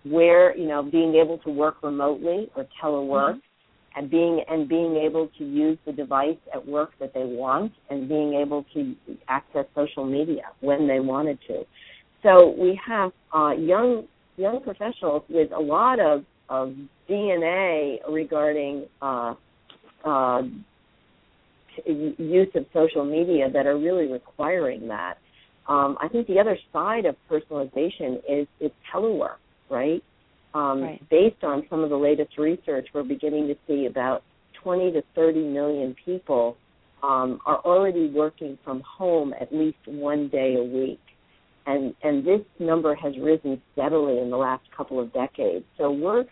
where, 0.06 0.56
you 0.56 0.68
know, 0.68 0.84
being 0.84 1.16
able 1.16 1.38
to 1.40 1.50
work 1.50 1.82
remotely 1.82 2.50
or 2.56 2.68
telework 2.82 3.36
mm-hmm. 3.36 4.00
and 4.00 4.10
being 4.10 4.44
and 4.48 4.70
being 4.70 4.98
able 4.98 5.30
to 5.38 5.46
use 5.46 5.78
the 5.86 5.92
device 5.92 6.38
at 6.54 6.66
work 6.66 6.92
that 7.00 7.13
they 7.13 7.24
want 7.24 7.72
and 7.90 8.08
being 8.08 8.34
able 8.34 8.66
to 8.74 8.96
access 9.28 9.66
social 9.75 10.06
media 10.06 10.44
when 10.60 10.88
they 10.88 11.00
wanted 11.00 11.40
to. 11.48 11.63
So 12.22 12.56
we 12.58 12.80
have 12.86 13.12
uh, 13.34 13.52
young 13.52 14.06
young 14.38 14.62
professionals 14.62 15.24
with 15.30 15.52
a 15.52 15.60
lot 15.60 16.00
of, 16.00 16.24
of 16.50 16.74
DNA 17.10 17.98
regarding 18.10 18.86
uh, 19.02 19.36
uh, 20.04 20.42
use 21.86 22.50
of 22.56 22.65
social 22.74 23.06
media 23.06 23.50
that 23.51 23.65
are 23.65 23.77
really 23.77 24.12
requiring 24.12 24.88
that. 24.88 25.18
Um, 25.68 25.98
I 26.01 26.08
think 26.08 26.27
the 26.27 26.39
other 26.39 26.58
side 26.72 27.06
of 27.06 27.15
personalization 27.30 28.22
is 28.27 28.48
is 28.60 28.72
telework, 28.94 29.38
right? 29.70 30.03
Um, 30.53 30.82
right? 30.82 31.10
Based 31.10 31.44
on 31.44 31.63
some 31.70 31.84
of 31.84 31.89
the 31.89 31.98
latest 31.98 32.38
research, 32.38 32.88
we're 32.94 33.03
beginning 33.03 33.48
to 33.48 33.56
see 33.68 33.86
about 33.86 34.24
20 34.62 34.92
to 34.94 35.03
30 35.15 35.48
million 35.48 35.96
people 36.06 36.58
um, 37.01 37.39
are 37.46 37.60
already 37.60 38.10
working 38.10 38.58
from 38.63 38.82
home 38.82 39.34
at 39.39 39.53
least 39.53 39.77
one 39.86 40.30
day 40.30 40.56
a 40.56 40.63
week, 40.63 41.01
and 41.65 41.94
and 42.03 42.25
this 42.25 42.42
number 42.60 42.96
has 42.96 43.13
risen 43.18 43.62
steadily 43.74 44.20
in 44.20 44.30
the 44.30 44.38
last 44.38 44.63
couple 44.75 45.00
of 45.00 45.13
decades. 45.13 45.65
So 45.77 45.92
we're 45.92 46.25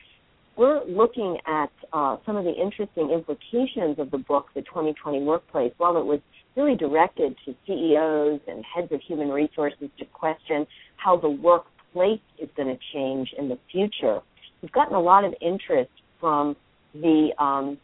we're 0.57 0.83
looking 0.85 1.37
at 1.47 1.71
uh, 1.93 2.17
some 2.25 2.35
of 2.35 2.43
the 2.43 2.53
interesting 2.53 3.09
implications 3.11 3.99
of 3.99 4.11
the 4.11 4.17
book, 4.17 4.47
The 4.53 4.61
2020 4.61 5.23
Workplace, 5.23 5.73
while 5.77 5.97
it 5.97 6.05
was 6.05 6.19
really 6.55 6.75
directed 6.75 7.35
to 7.45 7.55
CEOs 7.65 8.41
and 8.47 8.63
heads 8.65 8.91
of 8.91 8.99
human 9.01 9.29
resources 9.29 9.89
to 9.97 10.05
question 10.05 10.67
how 10.97 11.17
the 11.17 11.29
workplace 11.29 12.19
is 12.39 12.49
going 12.57 12.67
to 12.67 12.77
change 12.93 13.33
in 13.37 13.47
the 13.47 13.57
future. 13.71 14.19
We've 14.61 14.71
gotten 14.71 14.95
a 14.95 15.01
lot 15.01 15.23
of 15.23 15.33
interest 15.41 15.91
from 16.19 16.55
the 16.93 17.29
um, 17.39 17.77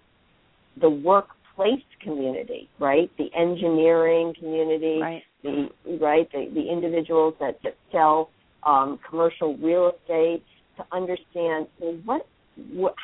the 0.79 0.89
workplace 0.89 1.83
community, 2.01 2.69
right? 2.79 3.09
The 3.17 3.29
engineering 3.35 4.33
community, 4.37 4.99
right? 5.01 5.23
The 5.43 5.69
right 5.99 6.31
the, 6.31 6.51
the 6.53 6.69
individuals 6.69 7.33
that, 7.39 7.59
that 7.63 7.75
sell 7.91 8.29
um, 8.63 8.99
commercial 9.09 9.55
real 9.57 9.91
estate 9.91 10.43
to 10.77 10.85
understand 10.91 11.67
well, 11.79 11.97
what 12.05 12.27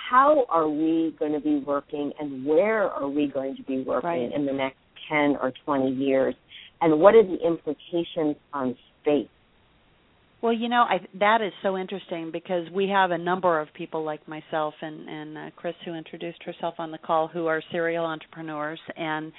how 0.09 0.45
are 0.49 0.67
we 0.67 1.15
going 1.19 1.33
to 1.33 1.39
be 1.39 1.63
working 1.65 2.11
and 2.19 2.45
where 2.45 2.89
are 2.89 3.07
we 3.07 3.27
going 3.27 3.55
to 3.55 3.63
be 3.63 3.83
working 3.83 4.09
right. 4.09 4.33
in 4.33 4.45
the 4.45 4.53
next 4.53 4.77
10 5.09 5.37
or 5.41 5.53
20 5.65 5.91
years? 5.91 6.35
And 6.81 6.99
what 6.99 7.15
are 7.15 7.23
the 7.23 7.37
implications 7.45 8.35
on 8.53 8.75
space? 9.01 9.27
Well, 10.43 10.51
you 10.51 10.67
know, 10.67 10.81
I, 10.81 10.99
that 11.19 11.41
is 11.41 11.53
so 11.61 11.77
interesting 11.77 12.29
because 12.29 12.69
we 12.69 12.89
have 12.89 13.11
a 13.11 13.17
number 13.17 13.61
of 13.61 13.69
people 13.73 14.03
like 14.03 14.27
myself 14.27 14.73
and 14.81 15.07
and 15.07 15.37
uh, 15.37 15.41
Chris, 15.55 15.73
who 15.85 15.93
introduced 15.93 16.43
herself 16.43 16.73
on 16.79 16.91
the 16.91 16.97
call, 16.97 17.29
who 17.29 17.45
are 17.45 17.63
serial 17.71 18.03
entrepreneurs, 18.03 18.79
and 18.97 19.31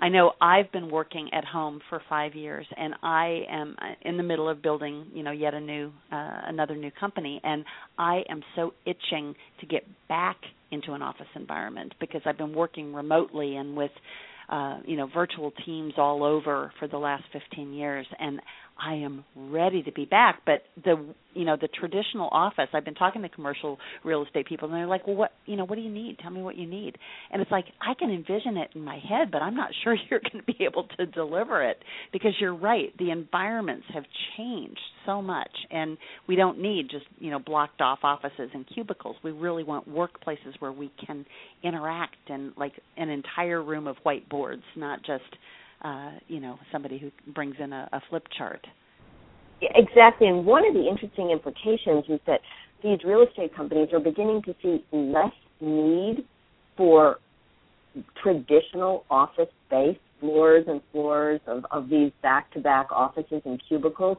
I 0.00 0.08
know 0.08 0.32
I've 0.40 0.72
been 0.72 0.90
working 0.90 1.28
at 1.34 1.44
home 1.44 1.80
for 1.90 2.00
five 2.08 2.34
years, 2.34 2.66
and 2.74 2.94
I 3.02 3.42
am 3.50 3.76
uh, 3.80 4.08
in 4.08 4.16
the 4.16 4.22
middle 4.22 4.48
of 4.48 4.62
building, 4.62 5.06
you 5.12 5.22
know, 5.22 5.30
yet 5.30 5.52
a 5.52 5.60
new 5.60 5.92
uh, 6.10 6.40
another 6.46 6.74
new 6.74 6.90
company, 6.98 7.38
and 7.44 7.64
I 7.98 8.22
am 8.30 8.42
so 8.56 8.72
itching 8.86 9.34
to 9.60 9.66
get 9.66 9.84
back 10.08 10.38
into 10.70 10.92
an 10.92 11.02
office 11.02 11.26
environment 11.36 11.94
because 12.00 12.22
I've 12.24 12.38
been 12.38 12.54
working 12.54 12.94
remotely 12.94 13.56
and 13.56 13.76
with 13.76 13.90
uh, 14.50 14.80
you 14.84 14.96
know 14.96 15.08
virtual 15.12 15.52
teams 15.64 15.94
all 15.96 16.24
over 16.24 16.72
for 16.78 16.88
the 16.88 16.98
last 16.98 17.24
15 17.32 17.72
years 17.72 18.06
and 18.18 18.40
I 18.82 18.94
am 18.94 19.24
ready 19.36 19.82
to 19.82 19.92
be 19.92 20.04
back. 20.04 20.42
But 20.46 20.62
the 20.82 21.14
you 21.34 21.44
know 21.44 21.56
the 21.60 21.68
traditional 21.68 22.28
office, 22.32 22.68
I've 22.72 22.84
been 22.84 22.94
talking 22.94 23.22
to 23.22 23.28
commercial 23.28 23.78
real 24.04 24.24
estate 24.24 24.46
people, 24.46 24.68
and 24.68 24.76
they're 24.76 24.86
like, 24.86 25.06
well, 25.06 25.16
what 25.16 25.32
you 25.46 25.56
know, 25.56 25.64
what 25.64 25.76
do 25.76 25.82
you 25.82 25.90
need? 25.90 26.18
Tell 26.18 26.30
me 26.30 26.42
what 26.42 26.56
you 26.56 26.66
need. 26.66 26.96
And 27.30 27.42
it's 27.42 27.50
like 27.50 27.66
I 27.80 27.94
can 27.94 28.10
envision 28.10 28.56
it 28.56 28.70
in 28.74 28.82
my 28.82 28.98
head, 28.98 29.30
but 29.30 29.42
I'm 29.42 29.54
not 29.54 29.70
sure 29.84 29.96
you're 30.10 30.20
going 30.20 30.44
to 30.44 30.52
be 30.52 30.64
able 30.64 30.86
to 30.98 31.06
deliver 31.06 31.62
it 31.62 31.78
because 32.12 32.32
you're 32.40 32.54
right. 32.54 32.96
The 32.98 33.10
environments 33.10 33.84
have 33.92 34.04
changed 34.36 34.80
so 35.06 35.20
much, 35.20 35.52
and 35.70 35.98
we 36.26 36.36
don't 36.36 36.60
need 36.60 36.88
just 36.90 37.06
you 37.18 37.30
know 37.30 37.38
blocked 37.38 37.80
off 37.80 38.00
offices 38.02 38.50
and 38.54 38.66
cubicles. 38.74 39.16
We 39.22 39.32
really 39.32 39.64
want 39.64 39.88
workplaces 39.88 40.54
where 40.58 40.72
we 40.72 40.90
can 41.04 41.26
interact 41.62 42.16
and 42.28 42.52
like 42.56 42.72
an 42.96 43.10
entire 43.10 43.62
room 43.62 43.86
of 43.86 43.96
whiteboards, 44.04 44.30
not 44.76 45.00
just 45.04 45.36
uh, 45.82 46.12
you 46.28 46.40
know 46.40 46.58
somebody 46.72 46.98
who 46.98 47.10
brings 47.32 47.56
in 47.58 47.72
a, 47.72 47.88
a 47.92 48.00
flip 48.08 48.26
chart. 48.36 48.66
Exactly, 49.62 50.26
and 50.26 50.46
one 50.46 50.66
of 50.66 50.74
the 50.74 50.88
interesting 50.88 51.30
implications 51.30 52.04
is 52.08 52.20
that 52.26 52.40
these 52.82 52.98
real 53.04 53.22
estate 53.22 53.54
companies 53.54 53.88
are 53.92 54.00
beginning 54.00 54.42
to 54.42 54.54
see 54.62 54.84
less 54.92 55.32
need 55.60 56.24
for 56.76 57.18
traditional 58.22 59.04
office 59.10 59.48
space, 59.66 59.98
floors 60.20 60.64
and 60.66 60.80
floors 60.92 61.40
of, 61.46 61.66
of 61.70 61.90
these 61.90 62.10
back-to-back 62.22 62.88
offices 62.90 63.42
and 63.44 63.60
cubicles, 63.68 64.16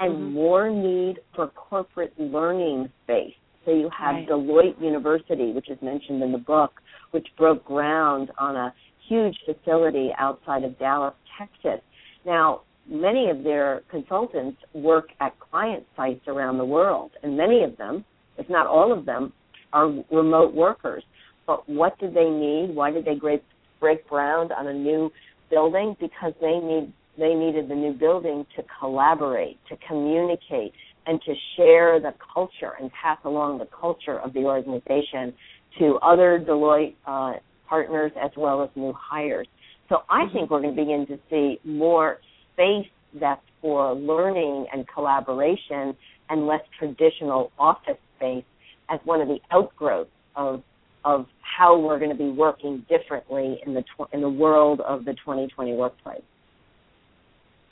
and 0.00 0.14
mm-hmm. 0.14 0.32
more 0.32 0.70
need 0.70 1.20
for 1.34 1.48
corporate 1.48 2.12
learning 2.18 2.90
space. 3.04 3.34
So 3.64 3.72
you 3.72 3.88
have 3.96 4.14
right. 4.14 4.28
Deloitte 4.28 4.80
University, 4.80 5.52
which 5.52 5.70
is 5.70 5.78
mentioned 5.82 6.22
in 6.22 6.32
the 6.32 6.38
book, 6.38 6.72
which 7.12 7.26
broke 7.38 7.64
ground 7.64 8.30
on 8.38 8.56
a 8.56 8.74
huge 9.08 9.36
facility 9.44 10.10
outside 10.18 10.64
of 10.64 10.78
Dallas, 10.78 11.14
Texas. 11.38 11.80
Now, 12.24 12.62
many 12.88 13.30
of 13.30 13.44
their 13.44 13.82
consultants 13.90 14.58
work 14.74 15.08
at 15.20 15.38
client 15.38 15.84
sites 15.96 16.26
around 16.26 16.58
the 16.58 16.64
world, 16.64 17.12
and 17.22 17.36
many 17.36 17.62
of 17.62 17.76
them, 17.76 18.04
if 18.38 18.48
not 18.48 18.66
all 18.66 18.92
of 18.92 19.06
them, 19.06 19.32
are 19.72 19.92
remote 20.10 20.54
workers. 20.54 21.04
But 21.46 21.68
what 21.68 21.98
did 21.98 22.14
they 22.14 22.28
need? 22.28 22.74
Why 22.74 22.90
did 22.90 23.04
they 23.04 23.14
break, 23.14 23.42
break 23.80 24.08
ground 24.08 24.52
on 24.52 24.66
a 24.66 24.72
new 24.72 25.10
building? 25.50 25.96
Because 26.00 26.32
they 26.40 26.58
need 26.58 26.92
they 27.18 27.34
needed 27.34 27.68
the 27.68 27.74
new 27.74 27.92
building 27.92 28.46
to 28.56 28.62
collaborate, 28.80 29.58
to 29.68 29.76
communicate, 29.86 30.72
and 31.06 31.20
to 31.22 31.34
share 31.56 32.00
the 32.00 32.14
culture 32.32 32.72
and 32.80 32.90
pass 32.92 33.18
along 33.24 33.58
the 33.58 33.68
culture 33.78 34.18
of 34.20 34.32
the 34.32 34.40
organization 34.40 35.32
to 35.78 35.98
other 36.02 36.42
Deloitte 36.46 36.94
uh, 37.06 37.34
partners 37.68 38.12
as 38.22 38.30
well 38.36 38.62
as 38.62 38.70
new 38.76 38.94
hires. 38.96 39.48
So 39.88 39.98
I 40.08 40.26
think 40.32 40.50
we're 40.50 40.60
going 40.60 40.76
to 40.76 40.80
begin 40.80 41.06
to 41.08 41.18
see 41.28 41.58
more 41.64 42.18
space 42.52 42.86
that's 43.20 43.42
for 43.60 43.94
learning 43.94 44.66
and 44.72 44.86
collaboration 44.88 45.96
and 46.30 46.46
less 46.46 46.62
traditional 46.78 47.52
office 47.58 47.98
space 48.16 48.44
as 48.90 49.00
one 49.04 49.20
of 49.20 49.28
the 49.28 49.38
outgrowths 49.50 50.10
of 50.36 50.62
of 51.04 51.26
how 51.40 51.76
we're 51.76 51.98
going 51.98 52.10
to 52.10 52.16
be 52.16 52.30
working 52.30 52.86
differently 52.88 53.60
in 53.66 53.74
the 53.74 53.82
tw- 53.82 54.12
in 54.12 54.20
the 54.20 54.28
world 54.28 54.80
of 54.80 55.04
the 55.04 55.12
2020 55.14 55.74
workplace. 55.74 56.22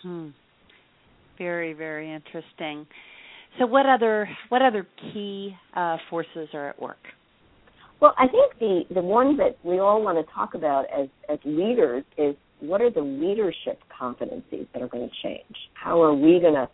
Hmm. 0.02 0.28
Very 1.38 1.72
very 1.72 2.12
interesting. 2.12 2.86
So 3.58 3.66
what 3.66 3.86
other 3.86 4.28
what 4.48 4.62
other 4.62 4.86
key 5.12 5.54
uh, 5.74 5.96
forces 6.08 6.48
are 6.54 6.68
at 6.68 6.80
work? 6.80 6.98
Well, 8.00 8.14
I 8.16 8.28
think 8.28 8.58
the 8.58 8.94
the 8.94 9.02
one 9.02 9.36
that 9.36 9.58
we 9.62 9.78
all 9.78 10.02
want 10.02 10.24
to 10.24 10.32
talk 10.32 10.54
about 10.54 10.86
as 10.86 11.08
as 11.28 11.38
leaders 11.44 12.04
is 12.16 12.34
what 12.60 12.80
are 12.80 12.90
the 12.90 13.00
leadership 13.00 13.82
competencies 14.00 14.66
that 14.72 14.82
are 14.82 14.88
going 14.88 15.08
to 15.08 15.14
change? 15.22 15.56
How 15.74 16.02
are 16.02 16.14
we 16.14 16.40
going 16.40 16.54
to 16.54 16.68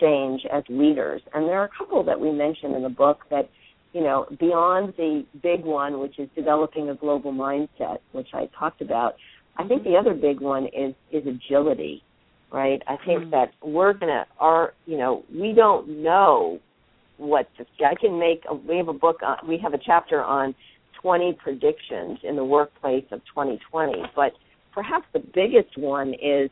change 0.00 0.42
as 0.52 0.62
leaders? 0.68 1.22
And 1.34 1.48
there 1.48 1.60
are 1.60 1.64
a 1.64 1.70
couple 1.76 2.04
that 2.04 2.20
we 2.20 2.30
mentioned 2.32 2.74
in 2.74 2.82
the 2.82 2.88
book 2.88 3.20
that 3.30 3.48
you 3.92 4.02
know 4.02 4.26
beyond 4.38 4.94
the 4.96 5.24
big 5.42 5.64
one, 5.64 6.00
which 6.00 6.18
is 6.18 6.28
developing 6.36 6.90
a 6.90 6.94
global 6.94 7.32
mindset, 7.32 7.98
which 8.12 8.28
I 8.34 8.48
talked 8.58 8.80
about. 8.80 9.14
I 9.56 9.66
think 9.66 9.82
the 9.82 9.96
other 9.96 10.14
big 10.14 10.40
one 10.40 10.66
is 10.66 10.94
is 11.10 11.24
agility, 11.26 12.02
right? 12.52 12.82
I 12.86 12.96
think 13.04 13.22
mm-hmm. 13.22 13.30
that 13.30 13.52
we're 13.62 13.92
gonna 13.92 14.26
are 14.38 14.74
you 14.86 14.96
know 14.96 15.24
we 15.34 15.52
don't 15.52 16.02
know 16.02 16.60
what 17.18 17.48
to, 17.56 17.66
I 17.84 17.94
can 17.94 18.18
make. 18.18 18.44
A, 18.48 18.54
we 18.54 18.76
have 18.78 18.88
a 18.88 18.92
book. 18.92 19.22
On, 19.22 19.36
we 19.46 19.58
have 19.58 19.74
a 19.74 19.78
chapter 19.78 20.22
on 20.22 20.54
20 21.02 21.34
predictions 21.42 22.18
in 22.22 22.36
the 22.36 22.44
workplace 22.44 23.04
of 23.10 23.20
2020. 23.26 24.02
But 24.16 24.32
perhaps 24.72 25.06
the 25.12 25.20
biggest 25.20 25.76
one 25.76 26.14
is, 26.14 26.50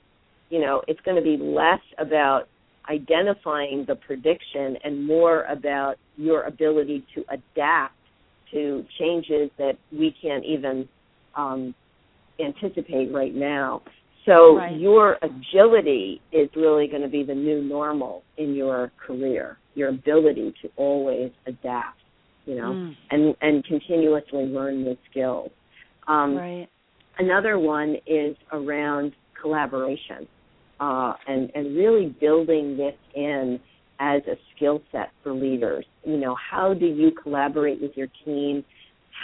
you 0.50 0.60
know, 0.60 0.82
it's 0.86 1.00
going 1.00 1.16
to 1.16 1.22
be 1.22 1.36
less 1.36 1.80
about 1.98 2.48
identifying 2.88 3.84
the 3.86 3.96
prediction 3.96 4.76
and 4.84 5.06
more 5.06 5.44
about 5.44 5.96
your 6.16 6.42
ability 6.42 7.04
to 7.14 7.24
adapt 7.28 7.94
to 8.52 8.84
changes 8.98 9.50
that 9.58 9.76
we 9.90 10.14
can't 10.22 10.44
even 10.44 10.88
um, 11.34 11.74
anticipate 12.38 13.12
right 13.12 13.34
now. 13.34 13.82
So 14.26 14.56
right. 14.56 14.78
your 14.78 15.18
agility 15.22 16.20
is 16.32 16.48
really 16.56 16.88
going 16.88 17.02
to 17.02 17.08
be 17.08 17.22
the 17.22 17.34
new 17.34 17.62
normal 17.62 18.22
in 18.36 18.54
your 18.54 18.90
career. 19.04 19.56
Your 19.74 19.90
ability 19.90 20.52
to 20.62 20.70
always 20.76 21.30
adapt, 21.46 21.98
you 22.44 22.56
know, 22.56 22.72
mm. 22.72 22.96
and 23.10 23.36
and 23.40 23.64
continuously 23.64 24.44
learn 24.44 24.82
new 24.82 24.96
skills. 25.10 25.50
Um, 26.08 26.36
right. 26.36 26.68
Another 27.18 27.58
one 27.58 27.96
is 28.06 28.36
around 28.52 29.12
collaboration 29.40 30.26
uh, 30.80 31.14
and 31.26 31.50
and 31.54 31.76
really 31.76 32.14
building 32.20 32.76
this 32.76 32.94
in 33.14 33.60
as 33.98 34.22
a 34.26 34.36
skill 34.54 34.82
set 34.92 35.10
for 35.22 35.32
leaders. 35.32 35.84
You 36.04 36.18
know, 36.18 36.36
how 36.50 36.74
do 36.74 36.86
you 36.86 37.12
collaborate 37.12 37.80
with 37.80 37.92
your 37.96 38.08
team? 38.24 38.64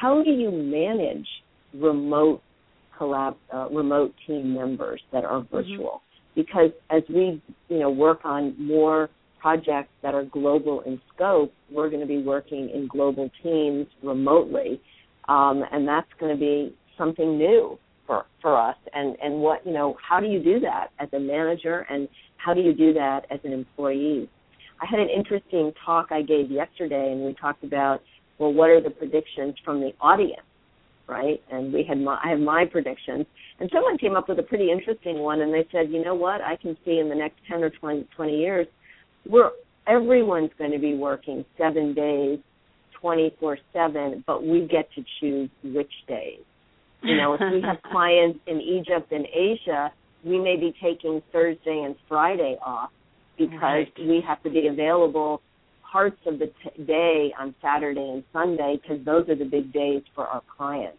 How 0.00 0.22
do 0.22 0.30
you 0.30 0.50
manage 0.50 1.26
remote 1.74 2.42
collab 3.02 3.36
uh, 3.52 3.68
remote 3.70 4.14
team 4.26 4.54
members 4.54 5.00
that 5.12 5.24
are 5.24 5.40
mm-hmm. 5.40 5.56
virtual? 5.56 6.02
Mm-hmm. 6.02 6.40
Because 6.40 6.70
as 6.90 7.02
we 7.08 7.42
you 7.68 7.78
know 7.78 7.90
work 7.90 8.20
on 8.24 8.54
more 8.58 9.10
projects 9.40 9.90
that 10.02 10.14
are 10.14 10.24
global 10.24 10.80
in 10.82 11.00
scope, 11.14 11.52
we're 11.70 11.88
going 11.90 12.00
to 12.00 12.06
be 12.06 12.22
working 12.22 12.70
in 12.70 12.86
global 12.86 13.28
teams 13.42 13.86
remotely, 14.02 14.80
um, 15.28 15.64
and 15.72 15.86
that's 15.86 16.08
going 16.20 16.34
to 16.34 16.40
be 16.40 16.74
something 16.96 17.36
new 17.36 17.78
for 18.06 18.24
for 18.40 18.58
us. 18.58 18.76
And 18.94 19.16
and 19.22 19.34
what 19.40 19.66
you 19.66 19.72
know, 19.72 19.96
how 20.08 20.20
do 20.20 20.26
you 20.26 20.42
do 20.42 20.60
that 20.60 20.88
as 20.98 21.08
a 21.12 21.20
manager, 21.20 21.86
and 21.90 22.08
how 22.36 22.54
do 22.54 22.60
you 22.60 22.72
do 22.72 22.92
that 22.94 23.26
as 23.30 23.40
an 23.44 23.52
employee? 23.52 24.28
I 24.80 24.86
had 24.90 24.98
an 24.98 25.08
interesting 25.08 25.72
talk 25.84 26.08
I 26.10 26.22
gave 26.22 26.50
yesterday, 26.50 27.12
and 27.12 27.24
we 27.24 27.34
talked 27.34 27.62
about 27.62 28.00
well, 28.38 28.52
what 28.52 28.70
are 28.70 28.80
the 28.80 28.90
predictions 28.90 29.54
from 29.64 29.80
the 29.80 29.92
audience, 30.00 30.42
right? 31.12 31.42
And 31.50 31.72
we 31.72 31.84
had 31.86 31.98
my, 31.98 32.18
I 32.24 32.30
have 32.30 32.40
my 32.40 32.64
predictions, 32.64 33.26
and 33.60 33.70
someone 33.72 33.98
came 33.98 34.16
up 34.16 34.28
with 34.28 34.38
a 34.38 34.42
pretty 34.42 34.70
interesting 34.70 35.18
one, 35.18 35.42
and 35.42 35.52
they 35.52 35.66
said, 35.70 35.90
you 35.90 36.02
know 36.02 36.14
what, 36.14 36.40
I 36.40 36.56
can 36.56 36.76
see 36.84 36.98
in 36.98 37.08
the 37.08 37.14
next 37.14 37.36
ten 37.48 37.62
or 37.62 37.70
20, 37.70 38.08
20 38.16 38.38
years, 38.38 38.66
we're 39.28 39.50
everyone's 39.86 40.50
going 40.58 40.72
to 40.72 40.78
be 40.78 40.94
working 40.94 41.44
seven 41.58 41.92
days, 41.94 42.38
twenty 43.00 43.34
four 43.38 43.58
seven, 43.72 44.24
but 44.26 44.42
we 44.42 44.66
get 44.70 44.88
to 44.94 45.04
choose 45.20 45.50
which 45.62 45.92
days. 46.08 46.40
You 47.02 47.16
know, 47.16 47.34
if 47.34 47.40
we 47.40 47.60
have 47.62 47.82
clients 47.92 48.38
in 48.46 48.60
Egypt 48.60 49.12
and 49.12 49.26
Asia, 49.26 49.92
we 50.24 50.38
may 50.38 50.56
be 50.56 50.72
taking 50.82 51.20
Thursday 51.32 51.82
and 51.84 51.94
Friday 52.08 52.56
off 52.64 52.90
because 53.36 53.60
right. 53.60 53.92
we 53.98 54.22
have 54.26 54.42
to 54.44 54.50
be 54.50 54.68
available 54.68 55.42
parts 55.92 56.18
of 56.26 56.38
the 56.38 56.46
t- 56.46 56.84
day 56.84 57.34
on 57.38 57.54
Saturday 57.60 58.00
and 58.00 58.24
Sunday 58.32 58.80
because 58.80 59.04
those 59.04 59.28
are 59.28 59.34
the 59.36 59.44
big 59.44 59.72
days 59.72 60.02
for 60.14 60.26
our 60.26 60.42
clients. 60.56 60.98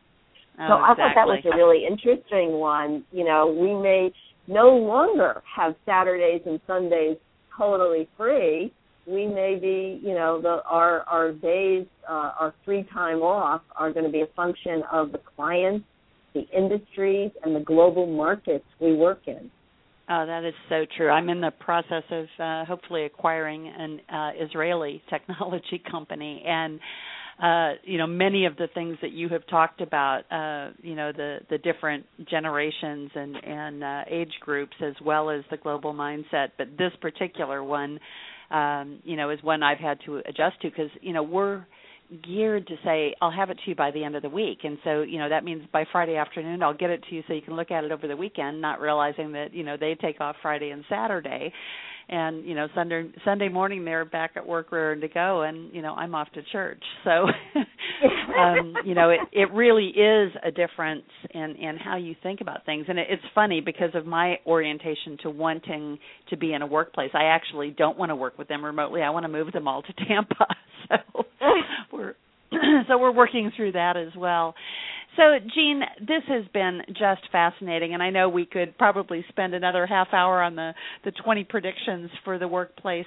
Oh, 0.59 0.67
so 0.67 0.73
I 0.73 0.87
thought 0.95 1.15
that 1.15 1.27
was 1.27 1.43
a 1.45 1.55
really 1.55 1.85
interesting 1.85 2.53
one. 2.53 3.03
You 3.11 3.25
know, 3.25 3.47
we 3.47 3.73
may 3.73 4.11
no 4.47 4.75
longer 4.75 5.41
have 5.55 5.75
Saturdays 5.85 6.41
and 6.45 6.59
Sundays 6.67 7.17
totally 7.57 8.07
free. 8.17 8.71
We 9.05 9.27
may 9.27 9.57
be, 9.59 9.99
you 10.05 10.13
know, 10.13 10.41
the 10.41 10.61
our 10.65 11.01
our 11.01 11.31
days, 11.31 11.85
uh, 12.07 12.31
our 12.39 12.53
free 12.63 12.87
time 12.93 13.21
off 13.21 13.61
are 13.75 13.91
going 13.91 14.05
to 14.05 14.11
be 14.11 14.21
a 14.21 14.27
function 14.35 14.83
of 14.91 15.11
the 15.11 15.19
clients, 15.35 15.85
the 16.33 16.45
industries, 16.55 17.31
and 17.43 17.55
the 17.55 17.59
global 17.59 18.05
markets 18.05 18.65
we 18.79 18.93
work 18.93 19.21
in. 19.27 19.49
Oh, 20.09 20.25
that 20.25 20.43
is 20.43 20.53
so 20.69 20.85
true. 20.97 21.09
I'm 21.09 21.29
in 21.29 21.39
the 21.39 21.51
process 21.51 22.03
of 22.11 22.25
uh, 22.37 22.65
hopefully 22.65 23.05
acquiring 23.05 23.67
an 23.67 23.99
uh, 24.13 24.31
Israeli 24.39 25.01
technology 25.09 25.81
company, 25.89 26.43
and 26.45 26.79
uh, 27.41 27.73
you 27.83 27.97
know 27.97 28.07
many 28.07 28.45
of 28.45 28.55
the 28.57 28.67
things 28.73 28.97
that 29.01 29.11
you 29.11 29.29
have 29.29 29.45
talked 29.47 29.81
about. 29.81 30.21
Uh, 30.31 30.71
you 30.81 30.95
know 30.95 31.11
the 31.11 31.39
the 31.49 31.57
different 31.57 32.05
generations 32.29 33.11
and 33.15 33.35
and 33.43 33.83
uh, 33.83 34.01
age 34.09 34.33
groups, 34.39 34.73
as 34.85 34.93
well 35.03 35.29
as 35.29 35.43
the 35.49 35.57
global 35.57 35.93
mindset. 35.93 36.49
But 36.57 36.77
this 36.77 36.91
particular 37.01 37.63
one, 37.63 37.99
um, 38.51 38.99
you 39.03 39.15
know, 39.15 39.29
is 39.31 39.41
one 39.41 39.63
I've 39.63 39.79
had 39.79 39.99
to 40.05 40.17
adjust 40.17 40.61
to 40.61 40.69
because 40.69 40.91
you 41.01 41.13
know 41.13 41.23
we're 41.23 41.65
geared 42.21 42.67
to 42.67 42.75
say 42.83 43.15
I'll 43.21 43.31
have 43.31 43.49
it 43.49 43.57
to 43.63 43.69
you 43.69 43.75
by 43.75 43.91
the 43.91 44.03
end 44.03 44.15
of 44.15 44.21
the 44.21 44.29
week, 44.29 44.59
and 44.63 44.77
so 44.83 45.01
you 45.01 45.19
know 45.19 45.29
that 45.29 45.43
means 45.43 45.63
by 45.71 45.85
Friday 45.91 46.15
afternoon 46.15 46.61
I'll 46.61 46.73
get 46.73 46.89
it 46.89 47.03
to 47.09 47.15
you 47.15 47.23
so 47.27 47.33
you 47.33 47.41
can 47.41 47.55
look 47.55 47.71
at 47.71 47.83
it 47.83 47.91
over 47.91 48.07
the 48.07 48.15
weekend, 48.15 48.61
not 48.61 48.79
realizing 48.79 49.31
that 49.33 49.53
you 49.53 49.63
know 49.63 49.77
they 49.79 49.95
take 49.95 50.21
off 50.21 50.35
Friday 50.41 50.69
and 50.69 50.83
Saturday, 50.89 51.51
and 52.09 52.45
you 52.45 52.55
know 52.55 52.67
Sunday 52.75 53.11
Sunday 53.23 53.49
morning 53.49 53.85
they're 53.85 54.05
back 54.05 54.31
at 54.35 54.45
work 54.45 54.71
ready 54.71 55.01
to 55.01 55.07
go, 55.07 55.43
and 55.43 55.73
you 55.73 55.81
know 55.81 55.93
I'm 55.93 56.13
off 56.15 56.29
to 56.33 56.41
church. 56.51 56.83
So, 57.03 57.11
um, 58.37 58.75
you 58.85 58.93
know 58.93 59.09
it 59.09 59.19
it 59.31 59.51
really 59.53 59.87
is 59.87 60.31
a 60.43 60.51
difference 60.51 61.03
in 61.33 61.55
in 61.55 61.77
how 61.77 61.97
you 61.97 62.15
think 62.21 62.41
about 62.41 62.65
things, 62.65 62.85
and 62.89 62.99
it, 62.99 63.07
it's 63.09 63.23
funny 63.33 63.61
because 63.61 63.91
of 63.93 64.05
my 64.05 64.37
orientation 64.45 65.17
to 65.23 65.29
wanting 65.29 65.99
to 66.29 66.37
be 66.37 66.53
in 66.53 66.61
a 66.61 66.67
workplace. 66.67 67.11
I 67.13 67.25
actually 67.25 67.71
don't 67.71 67.97
want 67.97 68.09
to 68.09 68.15
work 68.15 68.37
with 68.37 68.47
them 68.47 68.63
remotely. 68.63 69.01
I 69.01 69.09
want 69.09 69.23
to 69.23 69.31
move 69.31 69.51
them 69.51 69.67
all 69.67 69.81
to 69.81 69.93
Tampa. 70.07 70.47
So 71.15 71.23
we're 71.91 72.13
so 72.87 72.97
we're 72.97 73.11
working 73.11 73.51
through 73.55 73.73
that 73.73 73.97
as 73.97 74.15
well. 74.15 74.53
So, 75.15 75.37
Jeanne, 75.53 75.81
this 75.99 76.23
has 76.27 76.43
been 76.53 76.81
just 76.87 77.21
fascinating, 77.31 77.93
and 77.93 78.01
I 78.01 78.09
know 78.09 78.29
we 78.29 78.47
could 78.47 78.75
probably 78.79 79.23
spend 79.29 79.53
another 79.53 79.85
half 79.85 80.07
hour 80.11 80.41
on 80.41 80.55
the 80.55 80.73
the 81.05 81.11
20 81.23 81.43
predictions 81.43 82.09
for 82.23 82.39
the 82.39 82.47
workplace 82.47 83.05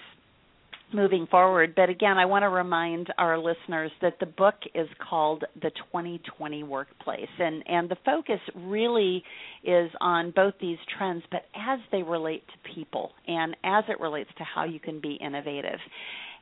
moving 0.93 1.27
forward. 1.29 1.75
But 1.75 1.89
again, 1.89 2.17
I 2.17 2.27
want 2.27 2.45
to 2.45 2.49
remind 2.49 3.13
our 3.19 3.39
listeners 3.39 3.91
that 4.03 4.21
the 4.21 4.27
book 4.27 4.55
is 4.75 4.89
called 5.09 5.45
The 5.61 5.71
2020 5.93 6.63
Workplace, 6.63 7.27
and 7.39 7.65
and 7.67 7.89
the 7.89 7.97
focus 8.05 8.41
really 8.55 9.25
is 9.65 9.91
on 10.01 10.31
both 10.31 10.55
these 10.61 10.79
trends, 10.97 11.25
but 11.31 11.43
as 11.57 11.81
they 11.91 12.03
relate 12.03 12.45
to 12.47 12.75
people 12.75 13.11
and 13.27 13.57
as 13.65 13.85
it 13.89 13.99
relates 14.01 14.31
to 14.39 14.45
how 14.45 14.65
you 14.65 14.79
can 14.79 15.01
be 15.01 15.15
innovative. 15.15 15.81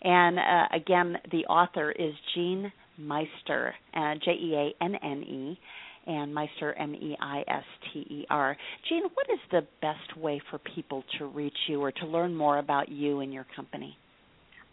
And 0.05 0.39
uh, 0.39 0.69
again, 0.75 1.17
the 1.33 1.45
author 1.47 1.91
is 1.91 2.13
Jeanne 2.35 2.71
Meister, 2.99 3.75
uh, 3.95 4.15
J 4.25 4.33
E 4.33 4.55
A 4.55 4.75
N 4.85 4.95
N 5.03 5.23
E, 5.23 5.59
and 6.07 6.35
Meister, 6.35 6.75
M 6.75 6.95
E 6.95 7.17
I 7.21 7.43
S 7.49 7.65
T 7.93 8.01
E 8.01 8.27
R. 8.31 8.57
Jeanne, 8.89 9.05
what 9.15 9.27
is 9.33 9.41
the 9.51 9.67
best 9.81 10.17
way 10.19 10.41
for 10.51 10.59
people 10.75 11.03
to 11.19 11.27
reach 11.27 11.57
you 11.69 11.83
or 11.83 11.91
to 11.93 12.07
learn 12.07 12.35
more 12.35 12.59
about 12.59 12.91
you 12.91 13.21
and 13.21 13.33
your 13.33 13.47
company? 13.57 13.97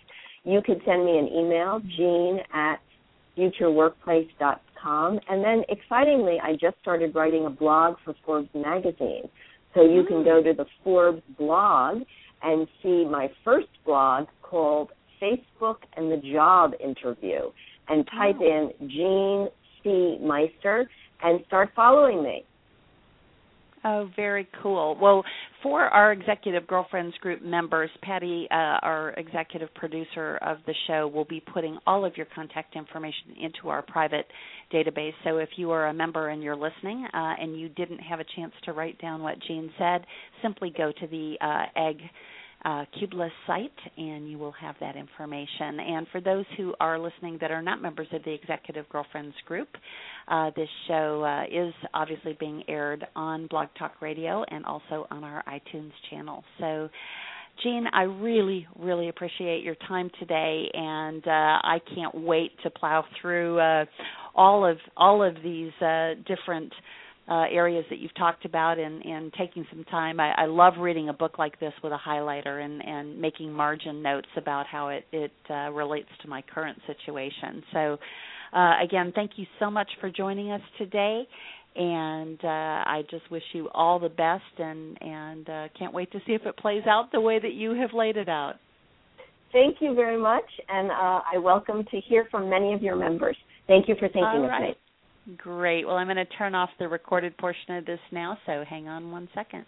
You 0.44 0.62
can 0.62 0.80
send 0.86 1.04
me 1.04 1.18
an 1.18 1.28
email, 1.28 1.82
jean 1.96 2.40
at 2.54 2.80
futureworkplace.com 3.40 4.58
com. 4.82 5.20
And 5.28 5.44
then 5.44 5.62
excitingly, 5.68 6.38
I 6.42 6.52
just 6.52 6.76
started 6.80 7.14
writing 7.14 7.46
a 7.46 7.50
blog 7.50 7.96
for 8.04 8.14
Forbes 8.24 8.48
magazine. 8.54 9.28
So 9.74 9.82
you 9.82 10.04
can 10.04 10.24
go 10.24 10.42
to 10.42 10.52
the 10.52 10.66
Forbes 10.82 11.22
blog 11.38 12.02
and 12.42 12.66
see 12.82 13.04
my 13.04 13.30
first 13.44 13.68
blog 13.84 14.26
called 14.42 14.90
Facebook 15.22 15.76
and 15.96 16.10
the 16.10 16.16
Job 16.32 16.72
Interview 16.82 17.50
and 17.88 18.06
type 18.06 18.40
in 18.40 18.70
Jeanne 18.88 19.48
C. 19.82 20.18
Meister 20.20 20.88
and 21.22 21.40
start 21.46 21.70
following 21.76 22.22
me. 22.22 22.44
Oh, 23.82 24.10
very 24.14 24.46
cool. 24.62 24.96
Well, 25.00 25.24
for 25.62 25.84
our 25.84 26.12
Executive 26.12 26.66
Girlfriends 26.66 27.16
Group 27.18 27.42
members, 27.42 27.88
Patty, 28.02 28.46
uh, 28.50 28.54
our 28.82 29.10
executive 29.16 29.72
producer 29.74 30.38
of 30.42 30.58
the 30.66 30.74
show, 30.86 31.08
will 31.08 31.24
be 31.24 31.40
putting 31.40 31.78
all 31.86 32.04
of 32.04 32.14
your 32.16 32.26
contact 32.34 32.76
information 32.76 33.36
into 33.40 33.70
our 33.70 33.80
private 33.80 34.26
database. 34.70 35.14
So 35.24 35.38
if 35.38 35.48
you 35.56 35.70
are 35.70 35.88
a 35.88 35.94
member 35.94 36.28
and 36.28 36.42
you're 36.42 36.56
listening 36.56 37.06
uh, 37.14 37.34
and 37.40 37.58
you 37.58 37.70
didn't 37.70 38.00
have 38.00 38.20
a 38.20 38.24
chance 38.36 38.52
to 38.64 38.72
write 38.74 39.00
down 39.00 39.22
what 39.22 39.36
Jeanne 39.48 39.70
said, 39.78 40.04
simply 40.42 40.74
go 40.76 40.92
to 40.92 41.06
the 41.06 41.36
uh, 41.40 41.88
egg 41.88 41.96
uh, 42.64 42.84
site, 43.46 43.70
and 43.96 44.30
you 44.30 44.38
will 44.38 44.52
have 44.52 44.74
that 44.80 44.96
information. 44.96 45.80
And 45.80 46.06
for 46.12 46.20
those 46.20 46.44
who 46.56 46.74
are 46.80 46.98
listening 46.98 47.38
that 47.40 47.50
are 47.50 47.62
not 47.62 47.80
members 47.80 48.08
of 48.12 48.22
the 48.24 48.32
Executive 48.32 48.88
Girlfriends 48.88 49.34
group, 49.46 49.68
uh, 50.28 50.50
this 50.56 50.68
show 50.88 51.24
uh, 51.24 51.44
is 51.44 51.72
obviously 51.94 52.36
being 52.38 52.62
aired 52.68 53.06
on 53.16 53.46
Blog 53.46 53.68
Talk 53.78 54.00
Radio 54.00 54.44
and 54.48 54.64
also 54.64 55.06
on 55.10 55.24
our 55.24 55.42
iTunes 55.48 55.92
channel. 56.10 56.44
So. 56.58 56.88
Jeanne, 57.64 57.88
I 57.92 58.04
really, 58.04 58.66
really 58.78 59.10
appreciate 59.10 59.62
your 59.62 59.74
time 59.86 60.10
today, 60.18 60.70
and 60.72 61.22
uh, 61.26 61.30
I 61.30 61.78
can't 61.94 62.14
wait 62.14 62.52
to 62.62 62.70
plow 62.70 63.04
through 63.20 63.58
uh, 63.58 63.84
all 64.34 64.64
of 64.64 64.78
all 64.96 65.22
of 65.22 65.34
these 65.42 65.72
uh, 65.82 66.14
different 66.26 66.72
uh, 67.30 67.44
areas 67.48 67.84
that 67.90 68.00
you've 68.00 68.14
talked 68.16 68.44
about 68.44 68.78
and, 68.78 69.04
and 69.04 69.32
taking 69.34 69.64
some 69.70 69.84
time. 69.84 70.18
I, 70.18 70.32
I 70.36 70.46
love 70.46 70.74
reading 70.80 71.08
a 71.08 71.12
book 71.12 71.38
like 71.38 71.58
this 71.60 71.72
with 71.82 71.92
a 71.92 71.98
highlighter 71.98 72.64
and, 72.64 72.84
and 72.84 73.20
making 73.20 73.52
margin 73.52 74.02
notes 74.02 74.28
about 74.36 74.66
how 74.66 74.88
it, 74.88 75.04
it 75.12 75.32
uh, 75.48 75.70
relates 75.70 76.08
to 76.22 76.28
my 76.28 76.42
current 76.42 76.78
situation. 76.88 77.62
So, 77.72 77.98
uh, 78.52 78.82
again, 78.84 79.12
thank 79.14 79.32
you 79.36 79.46
so 79.60 79.70
much 79.70 79.88
for 80.00 80.10
joining 80.10 80.50
us 80.50 80.60
today. 80.76 81.22
And 81.76 82.40
uh, 82.42 82.48
I 82.48 83.02
just 83.08 83.30
wish 83.30 83.44
you 83.52 83.68
all 83.72 84.00
the 84.00 84.08
best, 84.08 84.42
and 84.58 85.00
and 85.00 85.48
uh, 85.48 85.68
can't 85.78 85.94
wait 85.94 86.10
to 86.10 86.18
see 86.26 86.32
if 86.32 86.42
it 86.44 86.56
plays 86.56 86.82
out 86.88 87.12
the 87.12 87.20
way 87.20 87.38
that 87.38 87.52
you 87.52 87.74
have 87.74 87.90
laid 87.94 88.16
it 88.16 88.28
out. 88.28 88.54
Thank 89.52 89.76
you 89.78 89.94
very 89.94 90.20
much, 90.20 90.42
and 90.68 90.90
uh, 90.90 91.20
I 91.32 91.38
welcome 91.38 91.84
to 91.92 92.00
hear 92.08 92.26
from 92.28 92.50
many 92.50 92.74
of 92.74 92.82
your 92.82 92.96
members. 92.96 93.36
Thank 93.68 93.88
you 93.88 93.94
for 94.00 94.08
thinking 94.08 94.24
all 94.24 94.44
of 94.46 94.62
me. 94.62 94.74
Great. 95.36 95.86
Well, 95.86 95.96
I'm 95.96 96.06
going 96.06 96.16
to 96.16 96.24
turn 96.24 96.54
off 96.54 96.70
the 96.78 96.88
recorded 96.88 97.36
portion 97.36 97.76
of 97.76 97.84
this 97.84 98.00
now, 98.10 98.38
so 98.46 98.64
hang 98.64 98.88
on 98.88 99.10
one 99.10 99.28
second. 99.34 99.64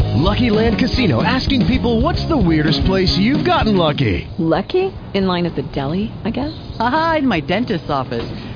Lucky 0.00 0.50
Land 0.50 0.78
Casino 0.78 1.22
asking 1.22 1.66
people 1.66 2.00
what's 2.00 2.24
the 2.24 2.36
weirdest 2.36 2.84
place 2.84 3.16
you've 3.16 3.44
gotten 3.44 3.76
lucky? 3.76 4.28
Lucky? 4.38 4.92
In 5.14 5.26
line 5.26 5.46
at 5.46 5.54
the 5.54 5.62
deli, 5.62 6.12
I 6.24 6.30
guess? 6.30 6.52
Aha, 6.80 7.16
in 7.18 7.28
my 7.28 7.40
dentist's 7.40 7.90
office. 7.90 8.28